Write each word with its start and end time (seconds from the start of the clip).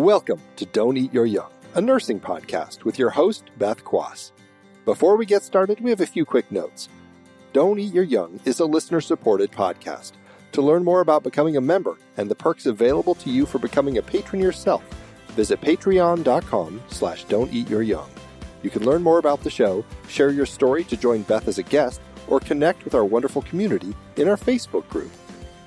Welcome 0.00 0.40
to 0.56 0.64
Don't 0.64 0.96
Eat 0.96 1.12
Your 1.12 1.26
Young, 1.26 1.50
a 1.74 1.80
nursing 1.82 2.20
podcast 2.20 2.84
with 2.84 2.98
your 2.98 3.10
host, 3.10 3.50
Beth 3.58 3.84
Quass. 3.84 4.32
Before 4.86 5.14
we 5.18 5.26
get 5.26 5.42
started, 5.42 5.78
we 5.78 5.90
have 5.90 6.00
a 6.00 6.06
few 6.06 6.24
quick 6.24 6.50
notes. 6.50 6.88
Don't 7.52 7.78
Eat 7.78 7.92
Your 7.92 8.04
Young 8.04 8.40
is 8.46 8.60
a 8.60 8.64
listener 8.64 9.02
supported 9.02 9.52
podcast. 9.52 10.12
To 10.52 10.62
learn 10.62 10.84
more 10.84 11.02
about 11.02 11.22
becoming 11.22 11.58
a 11.58 11.60
member 11.60 11.98
and 12.16 12.30
the 12.30 12.34
perks 12.34 12.64
available 12.64 13.14
to 13.16 13.28
you 13.28 13.44
for 13.44 13.58
becoming 13.58 13.98
a 13.98 14.02
patron 14.02 14.40
yourself, 14.40 14.82
visit 15.32 15.60
patreon.com 15.60 16.82
slash 16.88 17.24
don't 17.24 17.52
eat 17.52 17.68
your 17.68 17.82
young. 17.82 18.08
You 18.62 18.70
can 18.70 18.86
learn 18.86 19.02
more 19.02 19.18
about 19.18 19.42
the 19.42 19.50
show, 19.50 19.84
share 20.08 20.30
your 20.30 20.46
story 20.46 20.82
to 20.84 20.96
join 20.96 21.24
Beth 21.24 21.46
as 21.46 21.58
a 21.58 21.62
guest, 21.62 22.00
or 22.26 22.40
connect 22.40 22.86
with 22.86 22.94
our 22.94 23.04
wonderful 23.04 23.42
community 23.42 23.94
in 24.16 24.28
our 24.28 24.38
Facebook 24.38 24.88
group. 24.88 25.12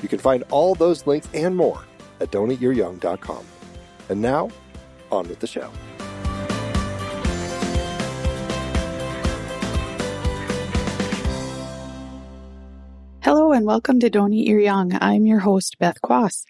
You 0.01 0.09
can 0.09 0.17
find 0.17 0.43
all 0.49 0.73
those 0.73 1.05
links 1.05 1.29
and 1.35 1.55
more 1.55 1.83
at 2.19 2.31
don'teatyouryoung.com. 2.31 3.45
And 4.09 4.21
now, 4.21 4.49
on 5.11 5.27
with 5.29 5.39
the 5.39 5.47
show. 5.47 5.71
Hello 13.21 13.53
and 13.53 13.65
welcome 13.65 14.01
to 14.01 14.09
Your 14.31 14.59
Young. 14.59 14.97
I'm 15.01 15.25
your 15.25 15.39
host, 15.39 15.79
Beth 15.79 16.01
Quass. 16.01 16.45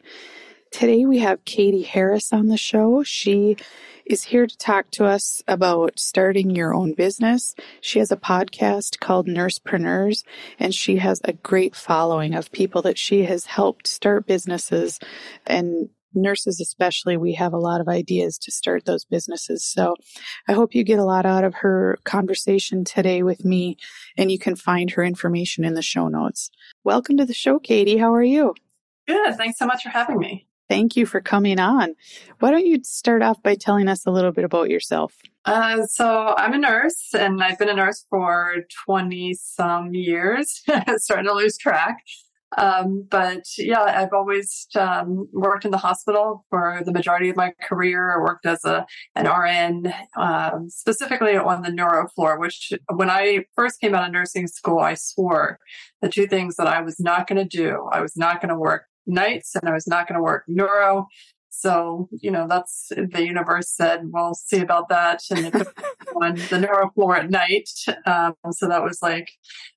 Today 0.71 1.05
we 1.05 1.19
have 1.19 1.45
Katie 1.45 1.83
Harris 1.83 2.33
on 2.33 2.47
the 2.47 2.57
show. 2.57 3.03
She 3.03 3.57
is 4.05 4.23
here 4.23 4.47
to 4.47 4.57
talk 4.57 4.89
to 4.91 5.05
us 5.05 5.43
about 5.47 5.99
starting 5.99 6.49
your 6.49 6.73
own 6.73 6.93
business. 6.93 7.53
She 7.79 7.99
has 7.99 8.11
a 8.11 8.17
podcast 8.17 8.99
called 8.99 9.27
Nursepreneurs, 9.27 10.23
and 10.57 10.73
she 10.73 10.97
has 10.97 11.21
a 11.23 11.33
great 11.33 11.75
following 11.75 12.33
of 12.33 12.51
people 12.51 12.81
that 12.81 12.97
she 12.97 13.25
has 13.25 13.45
helped 13.45 13.87
start 13.87 14.25
businesses 14.25 14.99
and 15.45 15.89
nurses 16.15 16.59
especially 16.59 17.17
we 17.17 17.33
have 17.33 17.53
a 17.53 17.57
lot 17.57 17.81
of 17.81 17.87
ideas 17.87 18.37
to 18.39 18.51
start 18.51 18.85
those 18.85 19.05
businesses. 19.05 19.63
So 19.63 19.95
i 20.47 20.53
hope 20.53 20.75
you 20.75 20.83
get 20.83 20.99
a 20.99 21.05
lot 21.05 21.25
out 21.25 21.43
of 21.43 21.55
her 21.55 21.97
conversation 22.03 22.83
today 22.83 23.23
with 23.23 23.45
me 23.45 23.77
and 24.17 24.31
you 24.31 24.39
can 24.39 24.55
find 24.55 24.91
her 24.91 25.03
information 25.03 25.63
in 25.63 25.73
the 25.73 25.81
show 25.81 26.07
notes. 26.07 26.49
Welcome 26.83 27.17
to 27.17 27.25
the 27.25 27.33
show 27.33 27.59
katie. 27.59 27.97
How 27.97 28.13
are 28.13 28.23
you? 28.23 28.53
Good. 29.07 29.35
Thanks 29.35 29.59
so 29.59 29.65
much 29.65 29.83
for 29.83 29.89
having 29.89 30.17
me. 30.17 30.47
Thank 30.69 30.95
you 30.95 31.05
for 31.05 31.21
coming 31.21 31.59
on. 31.59 31.95
Why 32.39 32.51
don't 32.51 32.65
you 32.65 32.79
start 32.83 33.21
off 33.21 33.43
by 33.43 33.55
telling 33.55 33.87
us 33.87 34.05
a 34.05 34.11
little 34.11 34.31
bit 34.31 34.45
about 34.45 34.69
yourself? 34.69 35.15
Uh, 35.45 35.85
so 35.85 36.33
I'm 36.37 36.53
a 36.53 36.57
nurse 36.57 37.09
and 37.13 37.43
I've 37.43 37.59
been 37.59 37.69
a 37.69 37.75
nurse 37.75 38.05
for 38.09 38.63
20 38.85 39.33
some 39.33 39.93
years, 39.93 40.63
starting 40.97 41.25
to 41.25 41.33
lose 41.33 41.57
track. 41.57 41.97
Um, 42.57 43.07
but 43.09 43.43
yeah, 43.57 43.81
I've 43.81 44.13
always 44.13 44.67
um, 44.75 45.27
worked 45.33 45.65
in 45.65 45.71
the 45.71 45.77
hospital 45.77 46.45
for 46.49 46.81
the 46.85 46.91
majority 46.91 47.29
of 47.29 47.35
my 47.35 47.53
career. 47.61 48.13
I 48.13 48.21
worked 48.21 48.45
as 48.45 48.63
a 48.65 48.85
an 49.15 49.27
RN, 49.27 49.93
um, 50.17 50.69
specifically 50.69 51.35
on 51.35 51.61
the 51.61 51.71
neuro 51.71 52.07
floor. 52.09 52.39
Which, 52.39 52.73
when 52.93 53.09
I 53.09 53.45
first 53.55 53.79
came 53.79 53.95
out 53.95 54.05
of 54.05 54.11
nursing 54.11 54.47
school, 54.47 54.79
I 54.79 54.95
swore 54.95 55.59
the 56.01 56.09
two 56.09 56.27
things 56.27 56.55
that 56.55 56.67
I 56.67 56.81
was 56.81 56.99
not 56.99 57.27
going 57.27 57.47
to 57.47 57.57
do. 57.57 57.87
I 57.91 58.01
was 58.01 58.15
not 58.15 58.41
going 58.41 58.49
to 58.49 58.59
work 58.59 58.83
nights, 59.05 59.55
and 59.55 59.69
I 59.69 59.73
was 59.73 59.87
not 59.87 60.07
going 60.07 60.17
to 60.17 60.23
work 60.23 60.43
neuro. 60.47 61.07
So, 61.55 62.09
you 62.11 62.31
know, 62.31 62.47
that's 62.49 62.87
the 62.89 63.23
universe 63.23 63.69
said, 63.69 64.01
we'll 64.05 64.33
see 64.33 64.59
about 64.59 64.89
that. 64.89 65.21
And 65.29 65.45
it 65.45 65.67
on 66.21 66.35
the 66.49 66.59
neuro 66.59 66.89
floor 66.91 67.15
at 67.15 67.29
night. 67.29 67.69
Um, 68.07 68.33
so 68.51 68.67
that 68.67 68.83
was 68.83 68.99
like, 69.03 69.29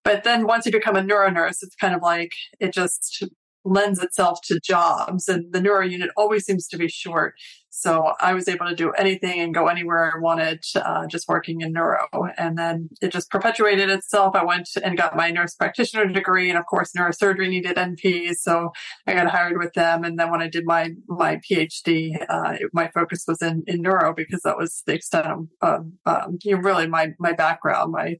but 0.02 0.24
then 0.24 0.47
once 0.47 0.64
you 0.64 0.72
become 0.72 0.97
a 0.97 1.03
neuro 1.03 1.31
nurse, 1.31 1.62
it's 1.62 1.76
kind 1.76 1.94
of 1.94 2.00
like 2.00 2.32
it 2.60 2.72
just 2.72 3.25
lends 3.66 4.03
itself 4.03 4.41
to 4.44 4.59
jobs 4.60 5.28
and 5.28 5.53
the 5.53 5.60
neuro 5.60 5.84
unit 5.84 6.10
always 6.16 6.47
seems 6.47 6.66
to 6.69 6.78
be 6.78 6.88
short. 6.88 7.34
So 7.78 8.14
I 8.20 8.32
was 8.32 8.48
able 8.48 8.66
to 8.66 8.75
do 8.75 8.91
anything 8.92 9.38
and 9.38 9.53
go 9.53 9.66
anywhere 9.66 10.10
I 10.10 10.19
wanted, 10.19 10.64
uh, 10.76 11.06
just 11.06 11.28
working 11.28 11.60
in 11.60 11.75
neuro. 11.75 12.09
And 12.38 12.56
then 12.56 12.88
it 13.03 13.12
just 13.12 13.31
perpetuated 13.31 13.91
itself. 13.91 14.34
I 14.34 14.44
went 14.44 14.70
and 14.82 14.97
got 14.97 15.14
my 15.14 15.31
nurse 15.31 15.54
practitioner 15.54 16.06
degree. 16.06 16.48
And 16.48 16.59
of 16.59 16.64
course, 16.64 16.92
neurosurgery 16.97 17.50
needed 17.50 17.76
NPs. 17.76 18.37
So 18.37 18.72
I 19.06 19.12
got 19.12 19.26
hired 19.28 19.59
with 19.59 19.75
them. 19.75 20.04
And 20.04 20.19
then 20.19 20.31
when 20.31 20.41
I 20.41 20.48
did 20.48 20.64
my, 20.64 20.92
my 21.06 21.37
PhD, 21.37 22.16
uh, 22.31 22.56
my 22.72 22.88
focus 22.88 23.25
was 23.28 23.42
in, 23.42 23.62
in 23.66 23.82
neuro 23.82 24.14
because 24.14 24.41
that 24.44 24.56
was 24.56 24.82
the 24.87 24.94
extent 24.94 25.26
of, 25.26 25.47
of 25.60 25.87
um, 26.06 26.38
you 26.43 26.56
know, 26.56 26.62
really 26.62 26.87
my, 26.87 27.10
my 27.19 27.34
background, 27.34 27.93
my 27.93 28.16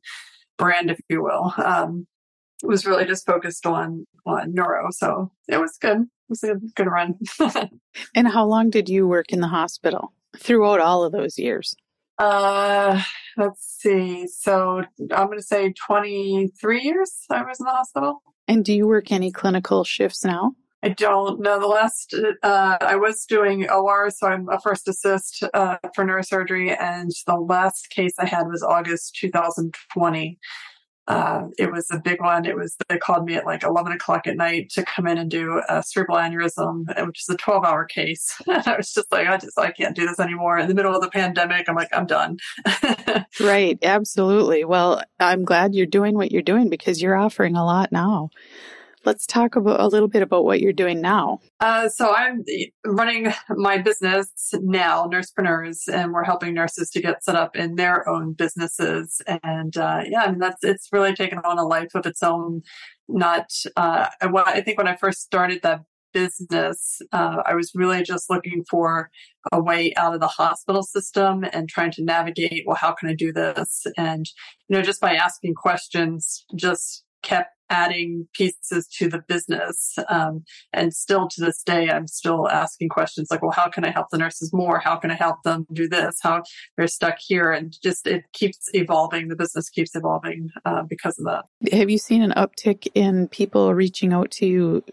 brand, 0.59 0.91
if 0.91 1.01
you 1.09 1.23
will. 1.23 1.55
Um, 1.57 2.07
was 2.63 2.87
really 2.87 3.05
just 3.05 3.27
focused 3.27 3.67
on 3.67 4.07
on 4.27 4.53
neuro. 4.53 4.89
So 4.91 5.31
it 5.49 5.61
was 5.61 5.77
good. 5.81 6.07
It 6.29 6.31
was 6.31 6.43
a 6.43 6.57
good 6.75 6.89
run. 6.89 7.15
and 8.15 8.29
how 8.29 8.45
long 8.47 8.71
did 8.71 8.89
you 8.89 9.07
work 9.07 9.33
in 9.33 9.41
the 9.41 9.49
hospital 9.49 10.13
throughout 10.37 10.81
all 10.81 11.05
of 11.05 11.13
those 11.13 11.39
years? 11.39 11.77
Uh, 12.19 13.01
let's 13.37 13.63
see. 13.81 14.27
So 14.27 14.83
I'm 15.15 15.27
going 15.27 15.39
to 15.39 15.45
say 15.45 15.73
23 15.87 16.83
years 16.83 17.13
I 17.31 17.43
was 17.43 17.61
in 17.61 17.67
the 17.67 17.73
hospital. 17.73 18.23
And 18.49 18.65
do 18.65 18.73
you 18.73 18.87
work 18.87 19.13
any 19.13 19.31
clinical 19.31 19.85
shifts 19.85 20.25
now? 20.25 20.55
I 20.83 20.91
don't 20.91 21.41
know. 21.41 21.59
The 21.59 21.67
last, 21.67 22.15
uh, 22.43 22.77
I 22.81 22.97
was 22.97 23.25
doing 23.25 23.69
OR, 23.69 24.11
so 24.11 24.29
I'm 24.29 24.49
a 24.49 24.61
first 24.61 24.87
assist 24.87 25.43
uh, 25.55 25.79
for 25.95 26.05
neurosurgery, 26.05 26.77
and 26.81 27.11
the 27.27 27.37
last 27.37 27.91
case 27.91 28.13
I 28.21 28.27
had 28.27 28.47
was 28.47 28.63
August 28.63 29.17
2020. 29.21 30.39
Uh, 31.09 31.45
it 31.59 31.71
was 31.71 31.91
a 31.91 31.99
big 31.99 32.21
one. 32.21 32.45
It 32.45 32.57
was 32.57 32.77
they 32.89 32.99
called 32.99 33.25
me 33.27 33.35
at 33.35 33.47
like 33.47 33.63
eleven 33.63 33.93
o'clock 33.93 34.27
at 34.27 34.37
night 34.37 34.71
to 34.71 34.85
come 34.85 35.07
in 35.07 35.19
and 35.19 35.31
do 35.31 35.63
a 35.69 35.83
cerebral 35.83 36.19
aneurysm, 36.19 36.85
which 37.07 37.23
is 37.23 37.29
a 37.29 37.37
twelve 37.37 37.65
hour 37.65 37.85
case. 37.85 38.35
and 38.47 38.67
I 38.67 38.77
was 38.77 38.93
just 38.93 39.11
like, 39.13 39.29
I 39.29 39.37
just 39.37 39.59
I 39.59 39.71
can't 39.71 39.95
do 39.95 40.07
this 40.07 40.19
anymore. 40.19 40.59
In 40.59 40.69
the 40.69 40.75
middle 40.75 40.95
of 40.95 41.01
the 41.03 41.11
pandemic, 41.11 41.69
I'm 41.69 41.77
like, 41.77 41.91
I'm 41.93 42.07
done. 42.07 42.39
right, 43.41 43.79
absolutely. 43.83 44.65
Well, 44.65 45.03
I'm 45.21 45.45
glad 45.45 45.75
you're 45.75 45.87
doing 45.87 46.17
what 46.17 46.33
you're 46.33 46.43
doing 46.43 46.69
because 46.69 47.01
you're 47.01 47.17
offering 47.17 47.57
a 47.57 47.65
lot 47.65 47.93
now. 47.93 48.31
Let's 49.07 49.25
talk 49.25 49.55
about 49.55 49.79
a 49.79 49.87
little 49.87 50.09
bit 50.09 50.23
about 50.23 50.45
what 50.45 50.61
you're 50.61 50.73
doing 50.73 51.01
now. 51.01 51.39
Uh, 51.61 51.89
so 51.89 52.13
I'm 52.13 52.45
running 52.85 53.33
my 53.51 53.79
business 53.79 54.29
now, 54.53 55.07
Nursepreneurs, 55.07 55.89
and 55.91 56.13
we're 56.13 56.25
helping 56.25 56.55
nurses 56.55 56.91
to 56.91 57.01
get 57.01 57.23
set 57.23 57.37
up 57.37 57.55
in 57.55 57.77
their 57.77 58.09
own 58.09 58.33
businesses. 58.33 59.23
And 59.45 59.77
uh, 59.77 60.03
yeah, 60.07 60.25
I 60.25 60.31
mean 60.33 60.41
that's 60.41 60.65
it's 60.65 60.89
really 60.91 61.15
taken 61.15 61.39
on 61.39 61.57
a 61.57 61.65
life 61.65 61.95
of 61.95 62.05
its 62.05 62.21
own. 62.21 62.63
Not 63.09 63.53
uh, 63.77 64.09
I 64.21 64.61
think 64.61 64.77
when 64.77 64.89
I 64.89 64.97
first 64.97 65.23
started 65.23 65.63
that 65.63 65.83
business, 66.13 67.01
uh, 67.13 67.43
I 67.47 67.55
was 67.55 67.73
really 67.75 68.03
just 68.03 68.29
looking 68.29 68.65
for 68.69 69.11
a 69.53 69.63
way 69.63 69.95
out 69.97 70.15
of 70.15 70.21
the 70.21 70.27
hospital 70.27 70.83
system 70.83 71.45
and 71.53 71.69
trying 71.69 71.93
to 71.93 72.03
navigate. 72.03 72.65
Well, 72.67 72.77
how 72.77 72.93
can 72.93 73.09
I 73.09 73.15
do 73.15 73.33
this? 73.33 73.87
And 73.97 74.27
you 74.69 74.77
know, 74.77 74.83
just 74.83 75.01
by 75.01 75.15
asking 75.15 75.55
questions, 75.55 76.45
just 76.57 77.05
kept 77.23 77.56
adding 77.71 78.29
pieces 78.35 78.87
to 78.99 79.09
the 79.09 79.23
business. 79.27 79.97
Um, 80.09 80.45
and 80.73 80.95
still 80.95 81.29
to 81.29 81.41
this 81.41 81.63
day, 81.63 81.91
I'm 81.91 82.07
still 82.07 82.49
asking 82.49 82.89
questions 82.89 83.29
like, 83.31 83.43
well, 83.43 83.51
how 83.51 83.69
can 83.69 83.85
I 83.85 83.91
help 83.91 84.09
the 84.11 84.19
nurses 84.19 84.53
more? 84.53 84.79
How 84.79 84.97
can 84.97 85.11
I 85.11 85.15
help 85.15 85.43
them 85.43 85.67
do 85.73 85.89
this? 85.89 86.17
How 86.23 86.43
they're 86.77 86.87
stuck 86.87 87.17
here? 87.19 87.53
And 87.53 87.77
just 87.83 88.07
it 88.07 88.25
keeps 88.33 88.69
evolving. 88.73 89.29
The 89.29 89.37
business 89.37 89.69
keeps 89.69 89.95
evolving 89.95 90.51
uh, 90.65 90.83
because 90.83 91.19
of 91.19 91.27
that. 91.27 91.45
Have 91.77 91.91
you 91.91 91.99
seen 91.99 92.23
an 92.23 92.33
uptick 92.37 92.89
in 92.95 93.29
people 93.29 93.75
reaching 93.75 94.13
out 94.13 94.31
to 94.33 94.47
you 94.47 94.85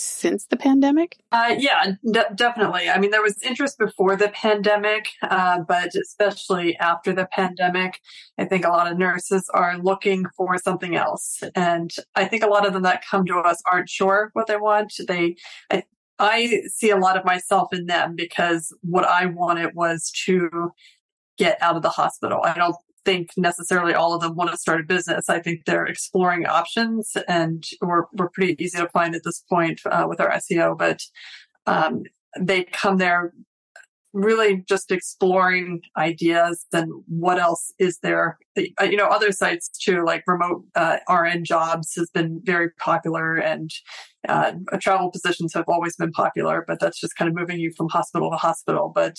since 0.00 0.46
the 0.46 0.56
pandemic? 0.56 1.18
Uh, 1.32 1.54
yeah, 1.58 1.92
d- 2.10 2.20
definitely. 2.34 2.88
I 2.88 2.98
mean, 2.98 3.10
there 3.10 3.22
was 3.22 3.40
interest 3.42 3.78
before 3.78 4.16
the 4.16 4.28
pandemic, 4.28 5.10
uh, 5.22 5.60
but 5.60 5.94
especially 5.94 6.76
after 6.78 7.12
the 7.12 7.26
pandemic, 7.26 8.00
I 8.38 8.44
think 8.44 8.64
a 8.64 8.70
lot 8.70 8.90
of 8.90 8.98
nurses 8.98 9.48
are 9.54 9.78
looking 9.78 10.24
for 10.36 10.58
something 10.58 10.96
else. 10.96 11.42
And 11.54 11.90
I 12.14 12.24
think 12.24 12.42
a 12.42 12.48
lot 12.48 12.66
of 12.66 12.72
them 12.72 12.82
that 12.82 13.04
come 13.08 13.26
to 13.26 13.38
us 13.38 13.62
aren't 13.70 13.88
sure 13.88 14.30
what 14.32 14.46
they 14.46 14.56
want. 14.56 14.94
They, 15.06 15.36
I, 15.70 15.84
I 16.18 16.62
see 16.68 16.90
a 16.90 16.96
lot 16.96 17.16
of 17.16 17.24
myself 17.24 17.72
in 17.72 17.86
them 17.86 18.14
because 18.16 18.74
what 18.82 19.04
I 19.04 19.26
wanted 19.26 19.74
was 19.74 20.12
to 20.26 20.72
get 21.38 21.56
out 21.62 21.76
of 21.76 21.82
the 21.82 21.90
hospital. 21.90 22.40
I 22.44 22.54
don't 22.54 22.76
think 23.04 23.30
necessarily 23.36 23.94
all 23.94 24.14
of 24.14 24.20
them 24.20 24.34
want 24.34 24.50
to 24.50 24.56
start 24.56 24.80
a 24.80 24.84
business. 24.84 25.28
I 25.28 25.40
think 25.40 25.64
they're 25.64 25.86
exploring 25.86 26.46
options 26.46 27.16
and 27.28 27.64
we're, 27.80 28.04
we're 28.12 28.30
pretty 28.30 28.62
easy 28.62 28.78
to 28.78 28.88
find 28.88 29.14
at 29.14 29.22
this 29.24 29.42
point 29.48 29.80
uh, 29.86 30.06
with 30.08 30.20
our 30.20 30.30
SEO, 30.30 30.76
but 30.76 31.00
um, 31.66 32.02
they 32.38 32.64
come 32.64 32.98
there 32.98 33.32
really 34.12 34.64
just 34.68 34.90
exploring 34.90 35.80
ideas 35.96 36.66
and 36.72 36.90
what 37.06 37.38
else 37.38 37.72
is 37.78 37.98
there. 38.02 38.38
Uh, 38.58 38.84
you 38.84 38.96
know, 38.96 39.06
other 39.06 39.32
sites 39.32 39.68
too, 39.68 40.04
like 40.04 40.24
remote 40.26 40.64
uh, 40.74 40.98
RN 41.08 41.44
jobs 41.44 41.94
has 41.96 42.10
been 42.10 42.40
very 42.44 42.70
popular 42.72 43.36
and 43.36 43.70
uh, 44.28 44.52
travel 44.80 45.10
positions 45.10 45.54
have 45.54 45.64
always 45.68 45.96
been 45.96 46.12
popular, 46.12 46.64
but 46.66 46.80
that's 46.80 47.00
just 47.00 47.16
kind 47.16 47.28
of 47.28 47.34
moving 47.34 47.58
you 47.58 47.72
from 47.76 47.88
hospital 47.88 48.30
to 48.30 48.36
hospital. 48.36 48.90
But 48.94 49.16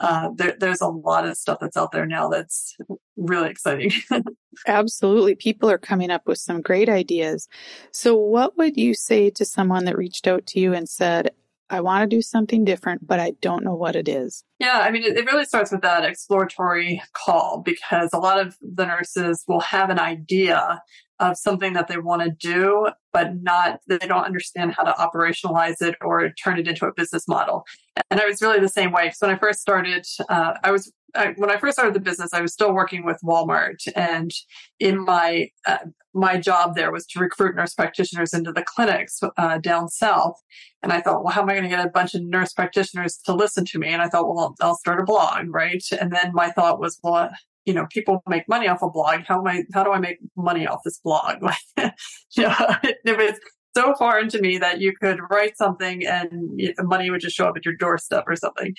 uh, 0.00 0.30
there, 0.34 0.56
there's 0.58 0.80
a 0.80 0.88
lot 0.88 1.26
of 1.26 1.36
stuff 1.36 1.58
that's 1.60 1.76
out 1.76 1.92
there 1.92 2.06
now 2.06 2.28
that's 2.28 2.76
really 3.16 3.50
exciting. 3.50 3.92
Absolutely. 4.66 5.36
People 5.36 5.70
are 5.70 5.78
coming 5.78 6.10
up 6.10 6.26
with 6.26 6.38
some 6.38 6.60
great 6.60 6.88
ideas. 6.88 7.48
So, 7.92 8.16
what 8.16 8.58
would 8.58 8.76
you 8.76 8.94
say 8.94 9.30
to 9.30 9.44
someone 9.44 9.84
that 9.84 9.96
reached 9.96 10.26
out 10.26 10.44
to 10.48 10.60
you 10.60 10.74
and 10.74 10.88
said, 10.88 11.30
I 11.72 11.80
want 11.80 12.02
to 12.02 12.16
do 12.16 12.20
something 12.20 12.66
different, 12.66 13.06
but 13.06 13.18
I 13.18 13.32
don't 13.40 13.64
know 13.64 13.74
what 13.74 13.96
it 13.96 14.06
is. 14.06 14.44
Yeah, 14.58 14.80
I 14.80 14.90
mean, 14.90 15.04
it, 15.04 15.24
really 15.24 15.46
starts 15.46 15.72
with 15.72 15.80
that 15.80 16.04
exploratory 16.04 17.02
call 17.14 17.62
because 17.64 18.10
a 18.12 18.18
lot 18.18 18.38
of 18.38 18.56
the 18.60 18.84
nurses 18.84 19.42
will 19.48 19.60
have 19.60 19.88
an 19.88 19.98
idea 19.98 20.82
of 21.22 21.38
something 21.38 21.72
that 21.72 21.88
they 21.88 21.98
want 21.98 22.22
to 22.22 22.30
do, 22.30 22.88
but 23.12 23.28
not, 23.42 23.80
they 23.88 23.98
don't 23.98 24.24
understand 24.24 24.74
how 24.74 24.82
to 24.82 24.92
operationalize 24.92 25.80
it 25.80 25.94
or 26.02 26.30
turn 26.42 26.58
it 26.58 26.68
into 26.68 26.84
a 26.86 26.92
business 26.92 27.26
model. 27.28 27.64
And 28.10 28.20
I 28.20 28.26
was 28.26 28.42
really 28.42 28.60
the 28.60 28.68
same 28.68 28.92
way. 28.92 29.10
So 29.14 29.26
when 29.26 29.36
I 29.36 29.38
first 29.38 29.60
started, 29.60 30.04
uh, 30.28 30.54
I 30.62 30.70
was 30.70 30.92
I, 31.14 31.34
when 31.36 31.50
I 31.50 31.58
first 31.58 31.74
started 31.74 31.94
the 31.94 32.00
business, 32.00 32.32
I 32.32 32.40
was 32.40 32.52
still 32.52 32.72
working 32.72 33.04
with 33.04 33.18
Walmart, 33.22 33.86
and 33.94 34.30
in 34.80 35.04
my 35.04 35.50
uh, 35.66 35.78
my 36.14 36.38
job 36.38 36.74
there 36.74 36.90
was 36.90 37.06
to 37.08 37.20
recruit 37.20 37.54
nurse 37.54 37.74
practitioners 37.74 38.32
into 38.32 38.52
the 38.52 38.64
clinics 38.64 39.20
uh, 39.36 39.58
down 39.58 39.88
south. 39.88 40.40
And 40.82 40.92
I 40.92 41.00
thought, 41.00 41.22
well, 41.22 41.32
how 41.32 41.42
am 41.42 41.50
I 41.50 41.52
going 41.52 41.64
to 41.64 41.68
get 41.68 41.86
a 41.86 41.90
bunch 41.90 42.14
of 42.14 42.22
nurse 42.22 42.52
practitioners 42.52 43.18
to 43.26 43.34
listen 43.34 43.64
to 43.66 43.78
me? 43.78 43.88
And 43.88 44.02
I 44.02 44.08
thought, 44.08 44.26
well, 44.26 44.38
I'll, 44.60 44.68
I'll 44.68 44.76
start 44.76 45.00
a 45.00 45.04
blog, 45.04 45.46
right? 45.48 45.84
And 46.00 46.12
then 46.12 46.32
my 46.32 46.50
thought 46.50 46.80
was, 46.80 46.98
well, 47.02 47.30
you 47.64 47.74
know, 47.74 47.86
people 47.90 48.22
make 48.28 48.48
money 48.48 48.68
off 48.68 48.82
a 48.82 48.90
blog. 48.90 49.20
How 49.26 49.40
am 49.40 49.46
I? 49.46 49.64
How 49.72 49.84
do 49.84 49.92
I 49.92 49.98
make 49.98 50.18
money 50.36 50.66
off 50.66 50.80
this 50.84 50.98
blog? 50.98 51.36
you 51.78 51.90
know, 52.38 52.56
it 52.82 53.18
was 53.18 53.38
so 53.74 53.94
foreign 53.94 54.28
to 54.28 54.40
me 54.40 54.58
that 54.58 54.80
you 54.80 54.92
could 55.00 55.18
write 55.30 55.56
something 55.56 56.06
and 56.06 56.60
money 56.80 57.10
would 57.10 57.20
just 57.20 57.36
show 57.36 57.46
up 57.46 57.56
at 57.56 57.64
your 57.64 57.76
doorstep 57.76 58.24
or 58.26 58.36
something 58.36 58.74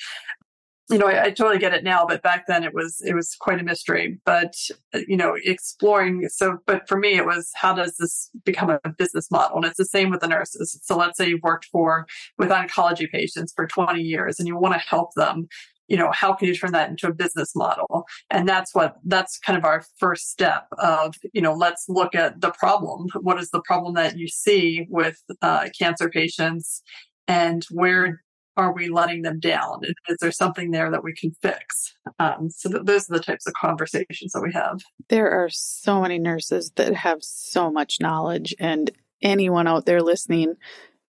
you 0.89 0.97
know, 0.97 1.07
I, 1.07 1.25
I, 1.25 1.29
totally 1.31 1.59
get 1.59 1.73
it 1.73 1.83
now, 1.83 2.05
but 2.05 2.21
back 2.21 2.45
then 2.47 2.63
it 2.63 2.73
was 2.73 3.01
it 3.05 3.15
was 3.15 3.35
quite 3.39 3.59
a 3.59 3.63
mystery. 3.63 4.19
But 4.25 4.53
uh, 4.93 4.99
you 5.07 5.15
know, 5.15 5.35
exploring. 5.43 6.27
So, 6.29 6.57
but 6.67 6.87
for 6.89 6.97
me, 6.97 7.15
it 7.15 7.25
was 7.25 7.49
how 7.55 7.73
does 7.73 7.95
this 7.97 8.29
become 8.43 8.69
a 8.69 8.89
business 8.97 9.31
model? 9.31 9.57
And 9.57 9.65
it's 9.65 9.77
the 9.77 9.85
same 9.85 10.09
with 10.09 10.19
the 10.19 10.27
nurses. 10.27 10.77
So, 10.83 10.97
let's 10.97 11.17
say 11.17 11.29
you've 11.29 11.41
worked 11.41 11.65
for 11.71 12.05
with 12.37 12.49
oncology 12.49 13.09
patients 13.09 13.53
for 13.55 13.65
20 13.65 14.01
years, 14.01 14.39
and 14.39 14.47
you 14.47 14.57
want 14.57 14.73
to 14.73 14.79
help 14.79 15.11
them. 15.15 15.47
You 15.87 15.97
know, 15.97 16.11
how 16.11 16.33
can 16.33 16.47
you 16.47 16.55
turn 16.55 16.71
that 16.71 16.89
into 16.89 17.07
a 17.07 17.13
business 17.13 17.55
model? 17.55 18.05
And 18.29 18.47
that's 18.47 18.73
what 18.73 18.95
that's 19.05 19.37
kind 19.39 19.57
of 19.57 19.65
our 19.65 19.83
first 19.97 20.29
step 20.29 20.67
of 20.77 21.15
you 21.33 21.41
know, 21.41 21.53
let's 21.53 21.85
look 21.87 22.15
at 22.15 22.41
the 22.41 22.51
problem. 22.51 23.07
What 23.21 23.39
is 23.39 23.49
the 23.51 23.61
problem 23.61 23.93
that 23.95 24.17
you 24.17 24.27
see 24.27 24.87
with 24.89 25.21
uh, 25.41 25.69
cancer 25.77 26.09
patients? 26.09 26.81
and 27.27 27.65
where 27.71 28.23
are 28.55 28.73
we 28.73 28.87
letting 28.87 29.23
them 29.23 29.39
down? 29.39 29.81
Is 30.07 30.17
there 30.19 30.31
something 30.31 30.71
there 30.71 30.91
that 30.91 31.03
we 31.03 31.13
can 31.13 31.31
fix? 31.41 31.95
Um, 32.19 32.49
so 32.51 32.69
th- 32.69 32.83
those 32.85 33.09
are 33.09 33.17
the 33.17 33.23
types 33.23 33.47
of 33.47 33.53
conversations 33.53 34.31
that 34.33 34.43
we 34.43 34.53
have. 34.53 34.79
There 35.09 35.31
are 35.31 35.49
so 35.49 36.01
many 36.01 36.19
nurses 36.19 36.71
that 36.75 36.93
have 36.93 37.19
so 37.21 37.71
much 37.71 37.97
knowledge, 37.99 38.53
and 38.59 38.91
anyone 39.23 39.67
out 39.67 39.85
there 39.85 40.03
listening, 40.03 40.55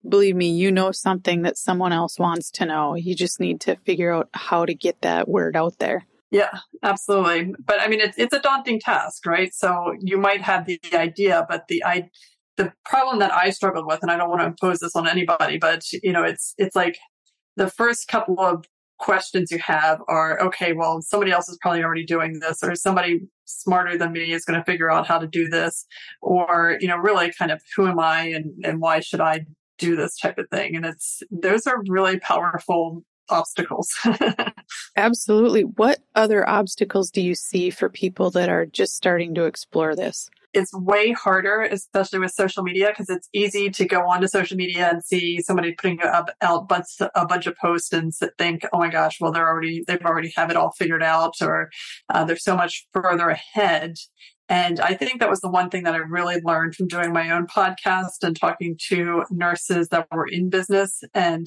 believe 0.09 0.37
me, 0.37 0.51
you 0.51 0.71
know 0.71 0.93
something 0.93 1.43
that 1.43 1.57
someone 1.57 1.93
else 1.93 2.19
wants 2.19 2.51
to 2.53 2.67
know. 2.67 2.95
You 2.95 3.15
just 3.15 3.41
need 3.41 3.61
to 3.63 3.77
figure 3.87 4.13
out 4.13 4.29
how 4.33 4.65
to 4.65 4.75
get 4.75 5.01
that 5.03 5.29
word 5.29 5.57
out 5.57 5.79
there. 5.79 6.07
Yeah, 6.31 6.59
absolutely. 6.83 7.55
But 7.65 7.81
I 7.81 7.89
mean, 7.89 8.01
it's 8.01 8.19
it's 8.19 8.35
a 8.35 8.41
daunting 8.41 8.81
task, 8.81 9.25
right? 9.25 9.55
So 9.55 9.95
you 10.01 10.19
might 10.19 10.43
have 10.43 10.67
the 10.67 10.81
idea, 10.93 11.47
but 11.49 11.69
the 11.69 11.85
I 11.85 12.09
the 12.57 12.73
problem 12.85 13.19
that 13.21 13.33
I 13.33 13.51
struggled 13.51 13.87
with, 13.87 14.01
and 14.03 14.11
I 14.11 14.17
don't 14.17 14.29
want 14.29 14.41
to 14.41 14.47
impose 14.47 14.81
this 14.81 14.97
on 14.97 15.09
anybody, 15.09 15.59
but 15.59 15.85
you 15.93 16.13
know, 16.13 16.25
it's 16.25 16.55
it's 16.59 16.75
like 16.75 16.99
the 17.57 17.71
first 17.71 18.09
couple 18.09 18.41
of 18.41 18.65
questions 18.99 19.51
you 19.51 19.59
have 19.59 20.01
are 20.09 20.41
okay 20.41 20.73
well 20.73 21.03
somebody 21.03 21.33
else 21.33 21.49
is 21.49 21.59
probably 21.61 21.83
already 21.83 22.05
doing 22.05 22.39
this 22.39 22.63
or 22.63 22.77
somebody 22.77 23.21
smarter 23.45 23.99
than 23.99 24.13
me 24.13 24.33
is 24.33 24.45
going 24.45 24.59
to 24.59 24.65
figure 24.65 24.91
out 24.91 25.07
how 25.07 25.19
to 25.19 25.27
do 25.27 25.49
this 25.49 25.85
or 26.23 26.79
you 26.81 26.87
know 26.87 26.97
really 26.97 27.33
kind 27.33 27.51
of 27.51 27.61
who 27.75 27.89
am 27.89 27.99
i 27.99 28.23
and, 28.23 28.53
and 28.65 28.81
why 28.81 29.01
should 29.01 29.21
i 29.21 29.45
do 29.79 29.97
this 29.97 30.17
type 30.19 30.39
of 30.39 30.49
thing 30.51 30.77
and 30.77 30.87
it's 30.87 31.23
those 31.31 31.67
are 31.67 31.83
really 31.89 32.19
powerful 32.19 33.05
obstacles. 33.29 33.95
Absolutely. 34.97 35.63
What 35.63 36.01
other 36.15 36.49
obstacles 36.49 37.11
do 37.11 37.21
you 37.21 37.35
see 37.35 37.71
for 37.71 37.89
people 37.89 38.31
that 38.33 38.49
are 38.49 38.67
just 38.67 38.97
starting 38.97 39.35
to 39.35 39.45
explore 39.45 39.95
this? 39.95 40.29
It's 40.53 40.73
way 40.73 41.11
harder, 41.11 41.63
especially 41.63 42.21
with 42.21 42.31
social 42.31 42.63
media, 42.63 42.91
because 42.91 43.11
it's 43.11 43.29
easy 43.33 43.71
to 43.71 43.85
go 43.85 44.09
onto 44.09 44.29
social 44.29 44.57
media 44.57 44.89
and 44.89 45.05
see 45.05 45.41
somebody 45.41 45.73
putting 45.73 46.01
up 46.01 46.31
out 46.41 46.71
a 47.17 47.27
bunch 47.27 47.47
of 47.49 47.57
posts 47.57 47.93
and 47.93 48.15
think, 48.39 48.65
oh 48.73 48.79
my 48.79 48.89
gosh, 48.89 49.21
well, 49.21 49.33
they're 49.33 49.49
already, 49.49 49.83
they've 49.85 50.05
already 50.05 50.33
have 50.37 50.51
it 50.51 50.57
all 50.57 50.71
figured 50.71 51.03
out 51.03 51.35
or 51.43 51.71
uh, 52.09 52.25
they're 52.25 52.37
so 52.37 52.57
much 52.57 52.87
further 52.93 53.31
ahead. 53.31 53.97
And 54.49 54.79
I 54.81 54.95
think 54.95 55.21
that 55.21 55.31
was 55.31 55.41
the 55.41 55.51
one 55.51 55.71
thing 55.71 55.85
that 55.85 55.95
I 55.95 55.99
really 55.99 56.41
learned 56.45 56.75
from 56.75 56.87
doing 56.87 57.13
my 57.13 57.31
own 57.31 57.47
podcast 57.47 58.23
and 58.23 58.39
talking 58.39 58.79
to 58.89 59.25
nurses 59.31 59.89
that 59.89 60.07
were 60.13 60.27
in 60.27 60.51
business. 60.51 61.03
And 61.15 61.47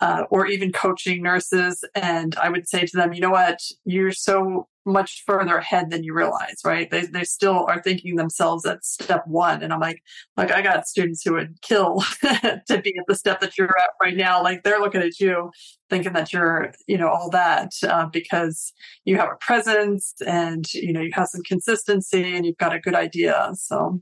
uh, 0.00 0.24
or 0.30 0.46
even 0.46 0.72
coaching 0.72 1.22
nurses. 1.22 1.84
And 1.94 2.36
I 2.36 2.48
would 2.48 2.68
say 2.68 2.84
to 2.84 2.96
them, 2.96 3.12
you 3.12 3.20
know 3.20 3.30
what, 3.30 3.60
you're 3.84 4.12
so 4.12 4.68
much 4.86 5.24
further 5.26 5.56
ahead 5.56 5.90
than 5.90 6.04
you 6.04 6.14
realize, 6.14 6.60
right? 6.64 6.88
They, 6.90 7.06
they 7.06 7.24
still 7.24 7.66
are 7.68 7.82
thinking 7.82 8.14
themselves 8.14 8.64
at 8.64 8.84
step 8.84 9.26
one. 9.26 9.62
And 9.62 9.72
I'm 9.72 9.80
like, 9.80 10.00
like 10.36 10.52
I 10.52 10.62
got 10.62 10.86
students 10.86 11.22
who 11.24 11.32
would 11.34 11.60
kill 11.60 12.02
to 12.22 12.80
be 12.82 12.96
at 12.96 13.04
the 13.08 13.16
step 13.16 13.40
that 13.40 13.58
you're 13.58 13.76
at 13.78 13.90
right 14.00 14.16
now. 14.16 14.42
Like 14.42 14.62
they're 14.62 14.78
looking 14.78 15.02
at 15.02 15.18
you 15.18 15.50
thinking 15.90 16.12
that 16.12 16.32
you're, 16.32 16.72
you 16.86 16.98
know, 16.98 17.08
all 17.08 17.30
that, 17.30 17.72
uh, 17.82 18.06
because 18.06 18.72
you 19.04 19.16
have 19.16 19.28
a 19.28 19.36
presence 19.40 20.14
and, 20.24 20.72
you 20.72 20.92
know, 20.92 21.00
you 21.00 21.10
have 21.14 21.28
some 21.28 21.42
consistency 21.42 22.36
and 22.36 22.46
you've 22.46 22.58
got 22.58 22.74
a 22.74 22.80
good 22.80 22.94
idea. 22.94 23.50
So 23.54 24.00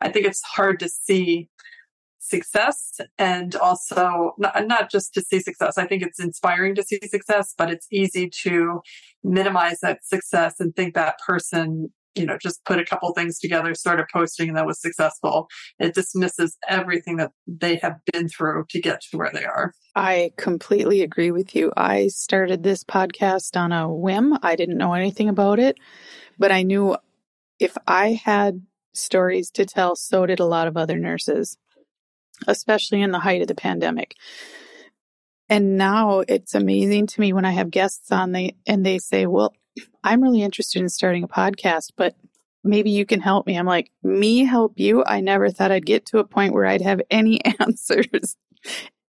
I 0.00 0.08
think 0.08 0.26
it's 0.26 0.42
hard 0.42 0.80
to 0.80 0.88
see 0.88 1.48
success 2.22 3.00
and 3.18 3.56
also 3.56 4.32
not, 4.38 4.66
not 4.66 4.90
just 4.90 5.12
to 5.14 5.20
see 5.20 5.40
success. 5.40 5.76
I 5.76 5.86
think 5.86 6.02
it's 6.02 6.20
inspiring 6.20 6.74
to 6.76 6.82
see 6.82 7.00
success, 7.04 7.52
but 7.58 7.70
it's 7.70 7.86
easy 7.90 8.30
to 8.42 8.80
minimize 9.24 9.80
that 9.80 10.04
success 10.04 10.60
and 10.60 10.74
think 10.74 10.94
that 10.94 11.18
person 11.26 11.90
you 12.14 12.26
know, 12.26 12.36
just 12.36 12.62
put 12.66 12.78
a 12.78 12.84
couple 12.84 13.10
things 13.14 13.38
together, 13.38 13.74
started 13.74 14.04
posting, 14.12 14.48
and 14.48 14.58
that 14.58 14.66
was 14.66 14.78
successful. 14.78 15.48
It 15.78 15.94
dismisses 15.94 16.58
everything 16.68 17.16
that 17.16 17.30
they 17.46 17.76
have 17.76 17.96
been 18.12 18.28
through 18.28 18.66
to 18.68 18.82
get 18.82 19.00
to 19.00 19.16
where 19.16 19.30
they 19.32 19.44
are. 19.44 19.72
I 19.96 20.32
completely 20.36 21.00
agree 21.00 21.30
with 21.30 21.54
you. 21.54 21.72
I 21.74 22.08
started 22.08 22.62
this 22.62 22.84
podcast 22.84 23.56
on 23.58 23.72
a 23.72 23.90
whim. 23.90 24.38
I 24.42 24.56
didn't 24.56 24.76
know 24.76 24.92
anything 24.92 25.30
about 25.30 25.58
it, 25.58 25.78
but 26.38 26.52
I 26.52 26.62
knew 26.62 26.98
if 27.58 27.78
I 27.86 28.20
had 28.22 28.60
stories 28.92 29.50
to 29.52 29.64
tell, 29.64 29.96
so 29.96 30.26
did 30.26 30.38
a 30.38 30.44
lot 30.44 30.68
of 30.68 30.76
other 30.76 30.98
nurses 30.98 31.56
especially 32.46 33.02
in 33.02 33.10
the 33.10 33.18
height 33.18 33.42
of 33.42 33.48
the 33.48 33.54
pandemic. 33.54 34.16
And 35.48 35.76
now 35.76 36.20
it's 36.20 36.54
amazing 36.54 37.08
to 37.08 37.20
me 37.20 37.32
when 37.32 37.44
I 37.44 37.50
have 37.50 37.70
guests 37.70 38.10
on 38.10 38.32
they 38.32 38.56
and 38.66 38.86
they 38.86 38.98
say, 38.98 39.26
"Well, 39.26 39.54
I'm 40.02 40.22
really 40.22 40.42
interested 40.42 40.80
in 40.80 40.88
starting 40.88 41.24
a 41.24 41.28
podcast, 41.28 41.92
but 41.96 42.14
maybe 42.64 42.90
you 42.90 43.04
can 43.04 43.20
help 43.20 43.46
me." 43.46 43.56
I'm 43.56 43.66
like, 43.66 43.90
"Me 44.02 44.44
help 44.44 44.78
you? 44.78 45.04
I 45.04 45.20
never 45.20 45.50
thought 45.50 45.72
I'd 45.72 45.86
get 45.86 46.06
to 46.06 46.18
a 46.18 46.24
point 46.24 46.54
where 46.54 46.66
I'd 46.66 46.82
have 46.82 47.02
any 47.10 47.40
answers." 47.60 48.36